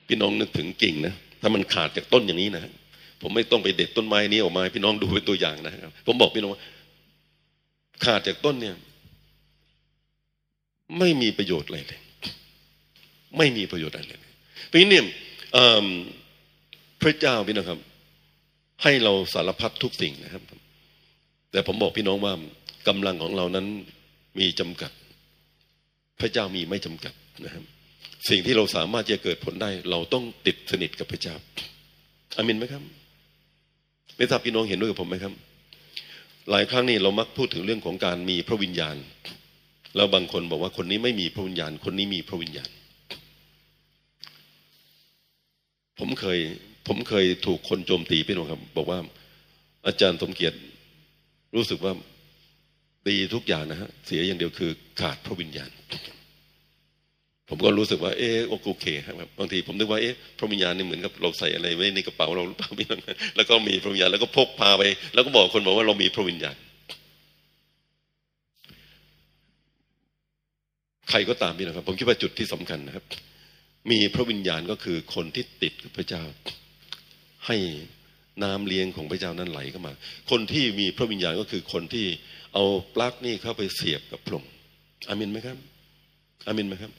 [0.09, 2.63] พี่น้องนึกถึงกิ่งนะถ้ามันขาดจากต้นอย่างนี้นะ
[3.23, 6.63] ผมไม่ต้องไปเด็ดต้นไม้นี้ออกมาพี่น้องดูเป็นตัวอย่างนะครับ ผมบอกพี่น้องว่า
[8.05, 8.77] ขาดจากต้นเนี่ย
[10.99, 12.01] ไม่มีประโยชน์อะไรเลย
[13.37, 14.21] ไม่มีประโยชน์อะไรเลย
[14.67, 15.05] เพราะนั้เนี่ย
[17.03, 17.81] พระเจ้าพี่น้องครับ
[18.83, 20.43] ให้เราสารพัดทุกสิ่งนะครับ
[21.53, 22.33] แต่ผมบอกพี่น้องว่า
[22.89, 23.67] กำลังของเรานั้น
[24.39, 24.91] มีจำกัด
[26.21, 27.65] พระเจ้ามีไม่จำกัดนะครับ
[28.29, 31.35] สิ่งที่เราสามารถจะเกิดผลได้ เราต้องติดสนิทกับพระเจ้า
[32.37, 32.83] อามินไหมครับ
[34.17, 35.33] ไม่ทราบพี่น้องเห็นด้วยกับผมไหมครับ
[36.51, 38.97] หลายครั้งนี่เรามักพูดถึงเรื่องของการมีพระวิญญาณ
[39.97, 42.71] แล้วบางคนบอกว่าคนนี้ไม่มีพระวิญญาณ คนนี้มีพระวิญญาณ
[45.99, 46.39] ผมเคย
[46.89, 48.99] ผมเคยถูกคนโจมตีพี่น้องครับ บอกว่า
[49.87, 50.59] อาจารย์สมเกียรติ
[51.57, 51.93] รู้สึกว่า
[53.09, 55.71] ดีทุกอย่างนะฮะเสียอย่างเดียวคือขาดพระวิญญาณ
[57.49, 62.97] ผมก็รู้สึกว่า เออโอเคครับบางทีผมนึกว่าเอ๊ะพระวิญญาณนี่เหมือนกับเราใส่อะไรไว้ในกระเป๋าเราหรือเปล่าพี่น้
[63.37, 64.83] แล้วก็มีพระวิญญาณแล้วก็พกพาไป
[65.15, 66.57] แล้วก็บอกคนบอกว่าเรามีพระวิญญาณ
[71.11, 73.05] ใครก็ตามพี่นะครับ ผมคิดว่าจุดที่สำคัญนะครับ
[73.91, 76.23] มีพระวิญญาณก็คือคนที่ติดกับพระเจ้า
[77.47, 77.57] ให้
[78.43, 79.93] น้ำเลี้ยงของพระเจ้านั้นไหลเข้ามา
[80.31, 82.07] คนที่มีพระวิญญาณก็คือคนที่
[82.55, 84.51] เอาปลั๊กนี่เข้าไปเสียบกับพระองค์
[85.09, 85.57] อามินไหมครับ
[86.47, 86.93] อามินไหมครับ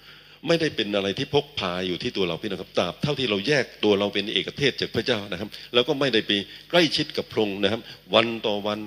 [0.47, 6.31] ไม่ได้เป็นอะไรที่พกพาอยู่ที่ตัวเราพี่นะครับตราบเท่าที่เราแยกตัวเราเป็นเอกเทศจากพระเจ้านะครับ แล้วก็ไม่ได้ไป
[6.69, 7.81] ใกล้ชิดกับพระองค์นะครับ
[8.15, 8.79] วันต่อวัน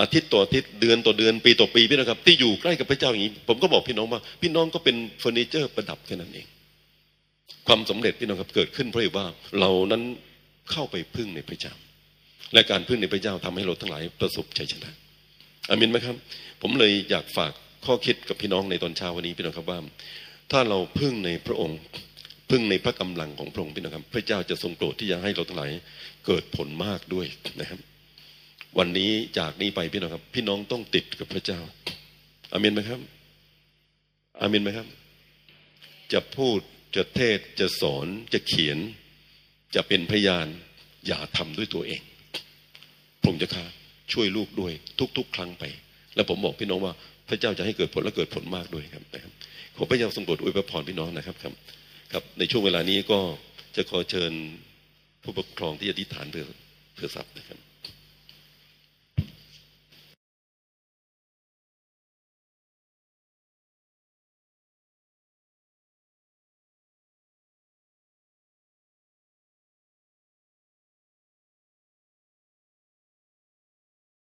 [0.00, 6.46] อาทิตย์ต่ออาทิตย์เดือนต่อเดือนปีต่อปีพี่นะครับ ที่อยู่ใกล้กับพระเจ้าอย่างนี้ ผมก็บอกพี่น้องว่า พี่น้องก็เป็นเฟอร์นิเจอร์ประดับแค่นั้นเอง
[7.66, 9.26] ความสำเร็จพี่น้องครับเกิดขึ้นเพราะว่า
[9.60, 10.02] เรานั้น
[10.72, 11.74] เข้าไปพึ่งในพระเจ้า
[12.54, 14.90] และการพึ่งในพระเจ้าทำให้เราทั้งหลายประสบชัยชนะ
[15.68, 16.16] อามินไหมครับ
[16.62, 17.52] ผมเลยอยากฝาก
[17.86, 19.78] ข้อคิดกับพี่น้องในตอนเช้าวันนี้พี่น้องครับว่า
[20.50, 21.78] ถ้าเราพึ่งในพระองค์
[22.50, 25.70] พึ่งในพระกำลังของพระองค์พี่น้องครับ พระเจ้าจะทรงโปรดที่จะให้เราทั้งหลาย
[26.26, 27.26] เกิดผลมากด้วย
[27.60, 27.80] นะครับ
[28.78, 31.60] วันนี้จากนี้ไปพี่น้องครับ พี่น้องต้องติดกับพระเจ้า
[32.52, 33.00] อามินไหมครับ
[34.40, 34.86] อามินไหมครับ
[36.12, 36.60] จะพูด
[36.96, 38.78] จะเทศจะสอนจะเขียน
[39.74, 40.46] จะเป็นพยาน
[41.06, 42.02] อย่าทำด้วยตัวเอง
[43.24, 43.64] ผมจะค่ะ
[44.12, 44.72] ช่วยลูกด้วย
[45.16, 45.64] ทุก ๆ ครั้งไป
[46.14, 46.92] แล้วผมบอกพี่น้องว่า
[47.28, 49.32] พระเจ้าจะให้เกิดผลและเกิดผลมากด้วยครับนะครับ
[49.76, 51.52] ขอพระเจ้าทรงโปรดอวยพรพี่น้องนะครับครับ
[52.12, 53.18] ครับ ในช่วงเวลานี้ก็
[53.76, 54.32] จะขอเชิญ
[55.22, 56.46] ผู้ปกครองที่อธิษฐานเพื่อ
[56.94, 57.58] เพื่อทรัพย์นะครับ